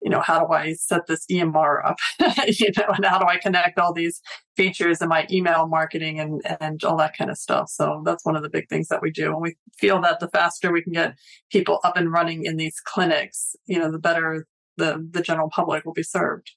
you 0.02 0.10
know, 0.10 0.20
how 0.20 0.44
do 0.44 0.52
I 0.52 0.72
set 0.74 1.06
this 1.06 1.24
EMR 1.30 1.84
up? 1.84 1.98
you 2.46 2.70
know, 2.76 2.88
and 2.88 3.04
how 3.04 3.18
do 3.18 3.26
I 3.26 3.38
connect 3.38 3.78
all 3.78 3.92
these 3.92 4.20
features 4.56 5.00
in 5.00 5.08
my 5.08 5.26
email 5.30 5.66
marketing 5.66 6.20
and, 6.20 6.42
and 6.60 6.82
all 6.84 6.96
that 6.96 7.16
kind 7.16 7.30
of 7.30 7.38
stuff. 7.38 7.70
So 7.70 8.02
that's 8.04 8.24
one 8.24 8.36
of 8.36 8.42
the 8.42 8.50
big 8.50 8.68
things 8.68 8.88
that 8.88 9.02
we 9.02 9.10
do. 9.10 9.32
And 9.32 9.40
we 9.40 9.56
feel 9.78 10.00
that 10.02 10.20
the 10.20 10.28
faster 10.28 10.72
we 10.72 10.82
can 10.82 10.92
get 10.92 11.16
people 11.50 11.80
up 11.84 11.96
and 11.96 12.12
running 12.12 12.44
in 12.44 12.56
these 12.56 12.80
clinics, 12.84 13.56
you 13.66 13.78
know, 13.78 13.90
the 13.90 13.98
better 13.98 14.46
the, 14.76 15.06
the 15.10 15.22
general 15.22 15.50
public 15.50 15.84
will 15.84 15.92
be 15.92 16.02
served. 16.02 16.52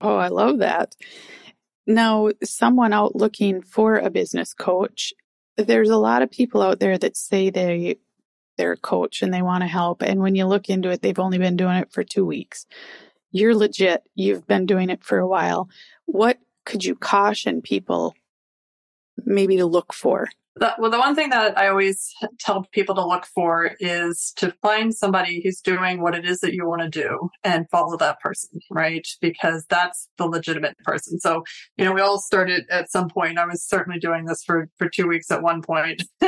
Oh, 0.00 0.16
I 0.16 0.28
love 0.28 0.58
that. 0.58 0.94
Now, 1.86 2.30
someone 2.44 2.92
out 2.92 3.16
looking 3.16 3.62
for 3.62 3.96
a 3.96 4.10
business 4.10 4.54
coach, 4.54 5.12
there's 5.56 5.90
a 5.90 5.96
lot 5.96 6.22
of 6.22 6.30
people 6.30 6.62
out 6.62 6.80
there 6.80 6.98
that 6.98 7.16
say 7.16 7.50
they 7.50 7.96
they're 8.58 8.76
coach 8.76 9.22
and 9.22 9.32
they 9.32 9.40
want 9.40 9.62
to 9.62 9.68
help. 9.68 10.02
And 10.02 10.20
when 10.20 10.34
you 10.34 10.46
look 10.46 10.68
into 10.68 10.90
it, 10.90 11.00
they've 11.00 11.18
only 11.18 11.38
been 11.38 11.56
doing 11.56 11.76
it 11.76 11.90
for 11.90 12.04
two 12.04 12.26
weeks. 12.26 12.66
You're 13.32 13.54
legit. 13.54 14.02
You've 14.14 14.46
been 14.46 14.66
doing 14.66 14.90
it 14.90 15.02
for 15.02 15.18
a 15.18 15.26
while. 15.26 15.70
What 16.04 16.38
could 16.64 16.84
you 16.84 16.94
caution 16.94 17.62
people 17.62 18.14
maybe 19.24 19.56
to 19.56 19.66
look 19.66 19.94
for? 19.94 20.28
The, 20.56 20.74
well, 20.78 20.90
the 20.90 20.98
one 20.98 21.14
thing 21.14 21.30
that 21.30 21.56
I 21.56 21.68
always 21.68 22.12
tell 22.40 22.64
people 22.72 22.96
to 22.96 23.06
look 23.06 23.26
for 23.26 23.76
is 23.78 24.32
to 24.38 24.52
find 24.60 24.92
somebody 24.92 25.40
who's 25.42 25.60
doing 25.60 26.02
what 26.02 26.16
it 26.16 26.24
is 26.24 26.40
that 26.40 26.52
you 26.52 26.66
want 26.66 26.82
to 26.82 26.88
do 26.88 27.30
and 27.44 27.70
follow 27.70 27.96
that 27.98 28.18
person, 28.20 28.60
right? 28.70 29.06
Because 29.20 29.66
that's 29.68 30.08
the 30.18 30.26
legitimate 30.26 30.76
person. 30.78 31.20
So, 31.20 31.44
you 31.76 31.84
know, 31.84 31.92
we 31.92 32.00
all 32.00 32.18
started 32.18 32.66
at 32.70 32.90
some 32.90 33.08
point. 33.08 33.38
I 33.38 33.46
was 33.46 33.62
certainly 33.62 34.00
doing 34.00 34.24
this 34.24 34.42
for, 34.42 34.68
for 34.78 34.88
two 34.88 35.06
weeks 35.06 35.30
at 35.30 35.42
one 35.42 35.62
point. 35.62 36.02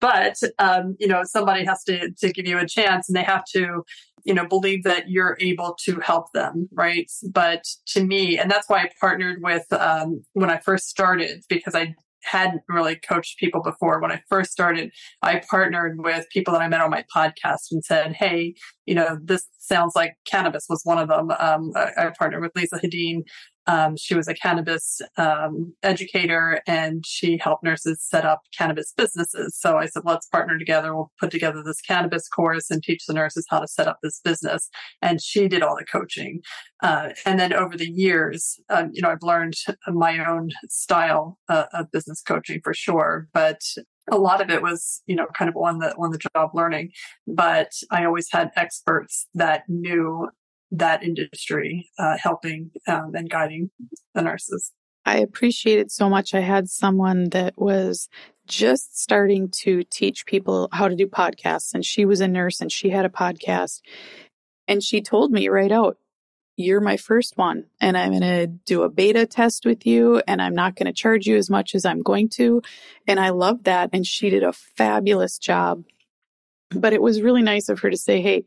but, 0.00 0.36
um, 0.58 0.96
you 0.98 1.06
know, 1.06 1.22
somebody 1.24 1.64
has 1.64 1.84
to, 1.84 2.10
to 2.18 2.32
give 2.32 2.46
you 2.46 2.58
a 2.58 2.66
chance 2.66 3.08
and 3.08 3.16
they 3.16 3.22
have 3.22 3.44
to, 3.54 3.84
you 4.24 4.34
know, 4.34 4.46
believe 4.46 4.82
that 4.84 5.08
you're 5.08 5.36
able 5.40 5.76
to 5.84 6.00
help 6.00 6.32
them, 6.32 6.68
right? 6.72 7.10
But 7.30 7.64
to 7.88 8.04
me, 8.04 8.38
and 8.38 8.50
that's 8.50 8.68
why 8.68 8.82
I 8.82 8.90
partnered 9.00 9.38
with, 9.42 9.72
um, 9.72 10.24
when 10.32 10.50
I 10.50 10.58
first 10.58 10.88
started, 10.88 11.42
because 11.48 11.74
I 11.74 11.94
hadn't 12.24 12.62
really 12.68 12.96
coached 12.96 13.38
people 13.38 13.62
before. 13.62 14.00
When 14.00 14.12
I 14.12 14.20
first 14.28 14.52
started, 14.52 14.92
I 15.22 15.42
partnered 15.50 16.02
with 16.02 16.26
people 16.30 16.52
that 16.54 16.62
I 16.62 16.68
met 16.68 16.80
on 16.80 16.90
my 16.90 17.04
podcast 17.14 17.70
and 17.70 17.84
said, 17.84 18.12
Hey, 18.12 18.54
you 18.86 18.94
know, 18.94 19.18
this 19.22 19.46
sounds 19.58 19.92
like 19.94 20.14
cannabis 20.26 20.66
was 20.68 20.82
one 20.84 20.98
of 20.98 21.08
them. 21.08 21.30
Um, 21.38 21.72
I, 21.76 22.06
I, 22.06 22.12
partnered 22.18 22.42
with 22.42 22.52
Lisa 22.54 22.76
Hedin 22.76 23.22
um, 23.66 23.96
she 23.96 24.14
was 24.14 24.28
a 24.28 24.34
cannabis 24.34 25.00
um, 25.16 25.74
educator 25.82 26.60
and 26.66 27.04
she 27.06 27.38
helped 27.38 27.62
nurses 27.62 28.02
set 28.02 28.24
up 28.24 28.42
cannabis 28.56 28.92
businesses. 28.96 29.56
So 29.58 29.76
I 29.76 29.86
said, 29.86 30.02
let's 30.04 30.26
partner 30.26 30.58
together. 30.58 30.94
We'll 30.94 31.12
put 31.20 31.30
together 31.30 31.62
this 31.64 31.80
cannabis 31.80 32.28
course 32.28 32.70
and 32.70 32.82
teach 32.82 33.06
the 33.06 33.14
nurses 33.14 33.46
how 33.48 33.60
to 33.60 33.68
set 33.68 33.88
up 33.88 33.98
this 34.02 34.20
business. 34.24 34.68
And 35.00 35.22
she 35.22 35.48
did 35.48 35.62
all 35.62 35.76
the 35.76 35.84
coaching. 35.84 36.40
Uh, 36.82 37.10
and 37.24 37.38
then 37.38 37.52
over 37.52 37.76
the 37.76 37.90
years, 37.90 38.58
um, 38.68 38.90
you 38.92 39.02
know, 39.02 39.10
I've 39.10 39.22
learned 39.22 39.54
my 39.88 40.24
own 40.24 40.50
style 40.68 41.38
uh, 41.48 41.66
of 41.72 41.90
business 41.92 42.22
coaching 42.22 42.60
for 42.64 42.74
sure. 42.74 43.28
But 43.32 43.60
a 44.10 44.16
lot 44.16 44.40
of 44.40 44.50
it 44.50 44.62
was, 44.62 45.00
you 45.06 45.14
know, 45.14 45.26
kind 45.36 45.48
of 45.48 45.56
on 45.56 45.78
the 45.78 45.94
on 45.96 46.10
the 46.10 46.18
job 46.34 46.50
learning. 46.54 46.90
But 47.26 47.70
I 47.90 48.04
always 48.04 48.28
had 48.32 48.50
experts 48.56 49.28
that 49.34 49.62
knew 49.68 50.28
that 50.72 51.02
industry, 51.02 51.90
uh, 51.98 52.16
helping 52.18 52.70
um, 52.88 53.12
and 53.14 53.30
guiding 53.30 53.70
the 54.14 54.22
nurses. 54.22 54.72
I 55.04 55.18
appreciate 55.18 55.78
it 55.78 55.90
so 55.90 56.08
much. 56.08 56.34
I 56.34 56.40
had 56.40 56.68
someone 56.68 57.30
that 57.30 57.54
was 57.56 58.08
just 58.46 58.98
starting 59.00 59.50
to 59.62 59.84
teach 59.84 60.26
people 60.26 60.68
how 60.72 60.88
to 60.88 60.96
do 60.96 61.06
podcasts, 61.06 61.74
and 61.74 61.84
she 61.84 62.04
was 62.04 62.20
a 62.20 62.28
nurse 62.28 62.60
and 62.60 62.72
she 62.72 62.90
had 62.90 63.04
a 63.04 63.10
podcast. 63.10 63.80
And 64.66 64.82
she 64.82 65.02
told 65.02 65.32
me 65.32 65.48
right 65.48 65.72
out, 65.72 65.98
You're 66.56 66.80
my 66.80 66.96
first 66.96 67.36
one, 67.36 67.64
and 67.80 67.96
I'm 67.96 68.10
going 68.10 68.22
to 68.22 68.46
do 68.46 68.82
a 68.82 68.88
beta 68.88 69.26
test 69.26 69.66
with 69.66 69.86
you, 69.86 70.22
and 70.26 70.40
I'm 70.40 70.54
not 70.54 70.76
going 70.76 70.86
to 70.86 70.92
charge 70.92 71.26
you 71.26 71.36
as 71.36 71.50
much 71.50 71.74
as 71.74 71.84
I'm 71.84 72.00
going 72.00 72.28
to. 72.30 72.62
And 73.06 73.20
I 73.20 73.30
love 73.30 73.64
that. 73.64 73.90
And 73.92 74.06
she 74.06 74.30
did 74.30 74.42
a 74.42 74.52
fabulous 74.52 75.38
job 75.38 75.84
but 76.74 76.92
it 76.92 77.02
was 77.02 77.22
really 77.22 77.42
nice 77.42 77.68
of 77.68 77.80
her 77.80 77.90
to 77.90 77.96
say, 77.96 78.20
Hey, 78.20 78.44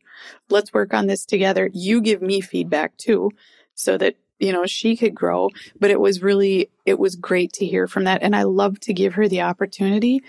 let's 0.49 0.73
work 0.73 0.93
on 0.93 1.07
this 1.07 1.25
together. 1.25 1.69
You 1.73 2.01
give 2.01 2.21
me 2.21 2.41
feedback 2.41 2.97
too, 2.97 3.31
so 3.73 3.97
that, 3.97 4.15
you 4.39 4.51
know, 4.51 4.65
she 4.65 4.95
could 4.95 5.15
grow. 5.15 5.49
But 5.79 5.91
it 5.91 5.99
was 5.99 6.21
really, 6.21 6.69
it 6.85 6.99
was 6.99 7.15
great 7.15 7.53
to 7.53 7.65
hear 7.65 7.87
from 7.87 8.05
that. 8.05 8.21
And 8.21 8.35
I 8.35 8.43
love 8.43 8.79
to 8.81 8.93
give 8.93 9.13
her 9.15 9.27
the 9.27 9.41
opportunity. 9.41 10.21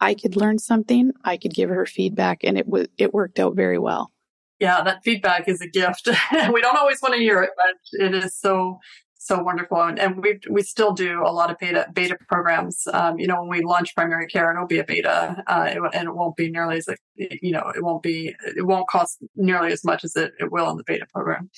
I 0.00 0.14
could 0.14 0.36
learn 0.36 0.58
something. 0.58 1.12
I 1.24 1.36
could 1.36 1.54
give 1.54 1.70
her 1.70 1.86
feedback 1.86 2.44
and 2.44 2.56
it 2.56 2.68
was, 2.68 2.86
it 2.98 3.12
worked 3.12 3.40
out 3.40 3.56
very 3.56 3.78
well. 3.78 4.12
Yeah, 4.60 4.82
that 4.82 5.04
feedback 5.04 5.48
is 5.48 5.60
a 5.60 5.68
gift. 5.68 6.08
we 6.52 6.60
don't 6.60 6.76
always 6.76 7.00
want 7.00 7.14
to 7.14 7.20
hear 7.20 7.42
it, 7.42 7.50
but 7.56 8.04
it 8.04 8.14
is 8.14 8.34
so 8.34 8.80
so 9.28 9.42
wonderful. 9.42 9.80
And, 9.80 9.98
and 9.98 10.22
we 10.22 10.40
we 10.50 10.62
still 10.62 10.92
do 10.92 11.22
a 11.24 11.30
lot 11.30 11.50
of 11.50 11.58
beta 11.58 11.86
beta 11.92 12.16
programs. 12.28 12.88
Um, 12.92 13.18
you 13.18 13.26
know, 13.26 13.40
when 13.40 13.50
we 13.50 13.64
launch 13.64 13.94
primary 13.94 14.26
care, 14.26 14.50
it'll 14.50 14.66
be 14.66 14.78
a 14.78 14.84
beta, 14.84 15.44
uh, 15.46 15.68
it, 15.68 15.80
and 15.94 16.08
it 16.08 16.14
won't 16.14 16.36
be 16.36 16.50
nearly 16.50 16.78
as 16.78 16.88
you 17.16 17.52
know, 17.52 17.70
it 17.74 17.82
won't 17.82 18.02
be 18.02 18.34
it 18.56 18.66
won't 18.66 18.88
cost 18.88 19.18
nearly 19.36 19.72
as 19.72 19.84
much 19.84 20.02
as 20.02 20.16
it, 20.16 20.32
it 20.40 20.50
will 20.50 20.70
in 20.70 20.76
the 20.76 20.84
beta 20.84 21.06
program. 21.12 21.50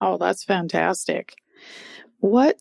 Oh, 0.00 0.18
that's 0.18 0.44
fantastic. 0.44 1.34
What 2.20 2.60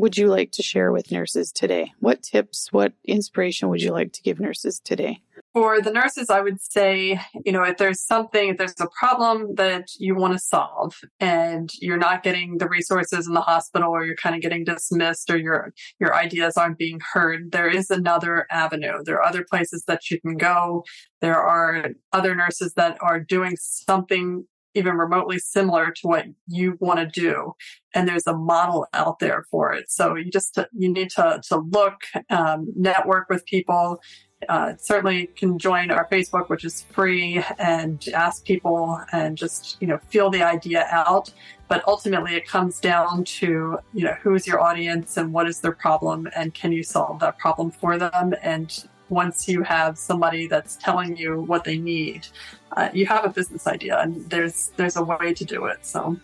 would 0.00 0.16
you 0.16 0.28
like 0.28 0.50
to 0.52 0.62
share 0.62 0.92
with 0.92 1.12
nurses 1.12 1.52
today? 1.52 1.92
What 2.00 2.22
tips, 2.22 2.68
what 2.72 2.92
inspiration 3.04 3.68
would 3.68 3.82
you 3.82 3.92
like 3.92 4.12
to 4.14 4.22
give 4.22 4.40
nurses 4.40 4.80
today? 4.80 5.22
For 5.52 5.80
the 5.80 5.90
nurses, 5.90 6.30
I 6.30 6.40
would 6.40 6.60
say, 6.60 7.20
you 7.44 7.52
know, 7.52 7.62
if 7.64 7.76
there's 7.76 8.00
something, 8.00 8.50
if 8.50 8.56
there's 8.56 8.80
a 8.80 8.88
problem 8.98 9.56
that 9.56 9.88
you 9.98 10.14
want 10.14 10.32
to 10.32 10.38
solve 10.38 10.94
and 11.18 11.70
you're 11.80 11.98
not 11.98 12.22
getting 12.22 12.58
the 12.58 12.68
resources 12.68 13.26
in 13.26 13.34
the 13.34 13.40
hospital 13.40 13.90
or 13.90 14.04
you're 14.04 14.14
kind 14.14 14.36
of 14.36 14.42
getting 14.42 14.64
dismissed 14.64 15.28
or 15.28 15.36
your, 15.36 15.72
your 15.98 16.14
ideas 16.14 16.56
aren't 16.56 16.78
being 16.78 17.00
heard, 17.12 17.52
there 17.52 17.68
is 17.68 17.90
another 17.90 18.46
avenue. 18.50 19.02
There 19.04 19.16
are 19.16 19.26
other 19.26 19.44
places 19.48 19.84
that 19.86 20.10
you 20.10 20.20
can 20.20 20.36
go. 20.36 20.84
There 21.20 21.38
are 21.38 21.90
other 22.12 22.34
nurses 22.34 22.74
that 22.74 22.96
are 23.02 23.18
doing 23.18 23.56
something 23.58 24.46
even 24.74 24.96
remotely 24.96 25.38
similar 25.38 25.90
to 25.90 26.06
what 26.06 26.26
you 26.46 26.76
want 26.80 26.98
to 26.98 27.20
do 27.20 27.52
and 27.94 28.08
there's 28.08 28.26
a 28.26 28.36
model 28.36 28.86
out 28.92 29.18
there 29.18 29.44
for 29.50 29.72
it 29.72 29.90
so 29.90 30.14
you 30.14 30.30
just 30.30 30.58
you 30.72 30.92
need 30.92 31.10
to 31.10 31.40
to 31.46 31.56
look 31.56 32.02
um, 32.30 32.72
network 32.76 33.28
with 33.28 33.44
people 33.46 34.00
uh, 34.48 34.74
certainly 34.78 35.26
can 35.36 35.58
join 35.58 35.90
our 35.90 36.08
Facebook, 36.08 36.48
which 36.48 36.64
is 36.64 36.82
free, 36.82 37.44
and 37.58 38.08
ask 38.14 38.44
people 38.44 39.00
and 39.12 39.36
just 39.36 39.76
you 39.80 39.86
know 39.86 39.98
feel 40.08 40.30
the 40.30 40.42
idea 40.42 40.86
out. 40.90 41.32
But 41.68 41.86
ultimately, 41.86 42.34
it 42.34 42.46
comes 42.46 42.80
down 42.80 43.24
to 43.24 43.78
you 43.92 44.04
know 44.04 44.14
who 44.22 44.34
is 44.34 44.46
your 44.46 44.60
audience 44.60 45.16
and 45.16 45.32
what 45.32 45.46
is 45.46 45.60
their 45.60 45.72
problem, 45.72 46.28
and 46.34 46.54
can 46.54 46.72
you 46.72 46.82
solve 46.82 47.20
that 47.20 47.38
problem 47.38 47.70
for 47.70 47.98
them? 47.98 48.34
And 48.42 48.88
once 49.10 49.48
you 49.48 49.62
have 49.62 49.98
somebody 49.98 50.46
that's 50.46 50.76
telling 50.76 51.16
you 51.16 51.40
what 51.42 51.64
they 51.64 51.76
need, 51.76 52.26
uh, 52.72 52.88
you 52.92 53.06
have 53.06 53.24
a 53.24 53.28
business 53.28 53.66
idea, 53.66 54.00
and 54.00 54.28
there's 54.30 54.72
there's 54.76 54.96
a 54.96 55.04
way 55.04 55.34
to 55.34 55.44
do 55.44 55.66
it. 55.66 55.84
So 55.84 56.16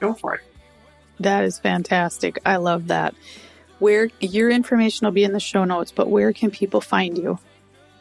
go 0.00 0.14
for 0.14 0.34
it. 0.34 0.42
That 1.20 1.44
is 1.44 1.58
fantastic. 1.58 2.38
I 2.46 2.56
love 2.56 2.88
that. 2.88 3.14
Where 3.78 4.10
your 4.20 4.50
information 4.50 5.06
will 5.06 5.12
be 5.12 5.24
in 5.24 5.32
the 5.32 5.40
show 5.40 5.64
notes, 5.64 5.90
but 5.90 6.08
where 6.08 6.32
can 6.32 6.50
people 6.50 6.80
find 6.80 7.18
you? 7.18 7.38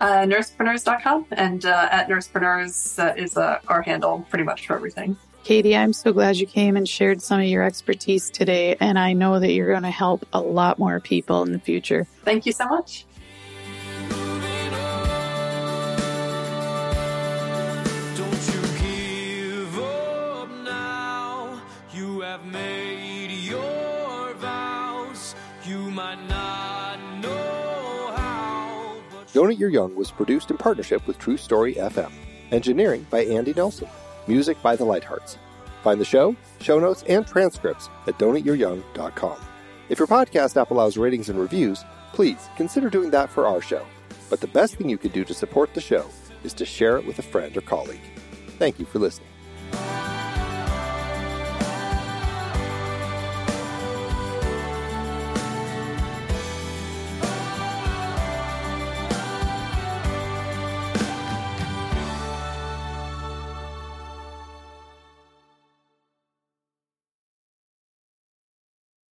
uh, 0.04 0.26
nursepreneurs.com 0.26 1.26
and 1.32 1.66
uh, 1.66 1.88
at 1.90 2.10
nursepreneurs 2.10 3.00
uh, 3.00 3.14
is 3.16 3.38
uh, 3.38 3.60
our 3.68 3.82
handle 3.82 4.26
pretty 4.30 4.44
much 4.44 4.68
for 4.68 4.76
everything. 4.76 5.16
Katie, 5.46 5.76
I'm 5.76 5.94
so 5.94 6.14
glad 6.14 6.38
you 6.38 6.48
came 6.48 6.78
and 6.78 6.88
shared 6.88 7.22
some 7.22 7.40
of 7.40 7.46
your 7.46 7.64
expertise 7.64 8.30
today, 8.30 8.76
and 8.80 8.98
I 8.98 9.14
know 9.14 9.40
that 9.40 9.52
you're 9.52 9.72
going 9.72 9.84
to 9.84 9.92
help 9.92 10.26
a 10.32 10.40
lot 10.40 10.80
more 10.80 11.00
people 11.00 11.44
in 11.44 11.52
the 11.52 11.60
future. 11.60 12.06
Thank 12.24 12.46
you 12.46 12.54
so 12.54 12.66
much. 12.68 13.06
Don't 29.44 29.52
Eat 29.52 29.60
Your 29.60 29.70
Young 29.70 29.94
was 29.94 30.10
produced 30.10 30.52
in 30.52 30.58
partnership 30.58 31.06
with 31.06 31.20
True 31.20 31.36
Story 31.36 31.74
FM. 31.74 32.10
Engineering 32.52 33.06
by 33.10 33.26
Andy 33.26 33.52
Nelson. 33.54 33.90
Music 34.26 34.56
by 34.62 34.78
The 34.78 34.86
Lighthearts. 34.86 35.38
Find 35.84 36.00
the 36.00 36.06
show, 36.06 36.34
show 36.62 36.80
notes, 36.80 37.04
and 37.10 37.28
transcripts 37.28 37.90
at 38.08 38.18
don'teatyouryoung.com. 38.18 39.36
If 39.90 40.00
your 40.00 40.08
podcast 40.08 40.56
app 40.56 40.72
allows 40.72 40.96
ratings 40.96 41.28
and 41.28 41.38
reviews, 41.38 41.84
please 42.14 42.48
consider 42.56 42.90
doing 42.90 43.12
that 43.12 43.30
for 43.30 43.46
our 43.46 43.60
show. 43.60 43.86
But 44.30 44.40
the 44.40 44.48
best 44.48 44.76
thing 44.76 44.88
you 44.88 44.98
can 44.98 45.12
do 45.12 45.26
to 45.26 45.34
support 45.34 45.74
the 45.74 45.82
show 45.82 46.06
is 46.46 46.54
to 46.54 46.66
share 46.66 46.96
it 46.96 47.06
with 47.06 47.20
a 47.20 47.22
friend 47.22 47.58
or 47.58 47.62
colleague. 47.62 48.00
Thank 48.60 48.80
you 48.80 48.86
for 48.86 49.00
listening. 49.00 49.33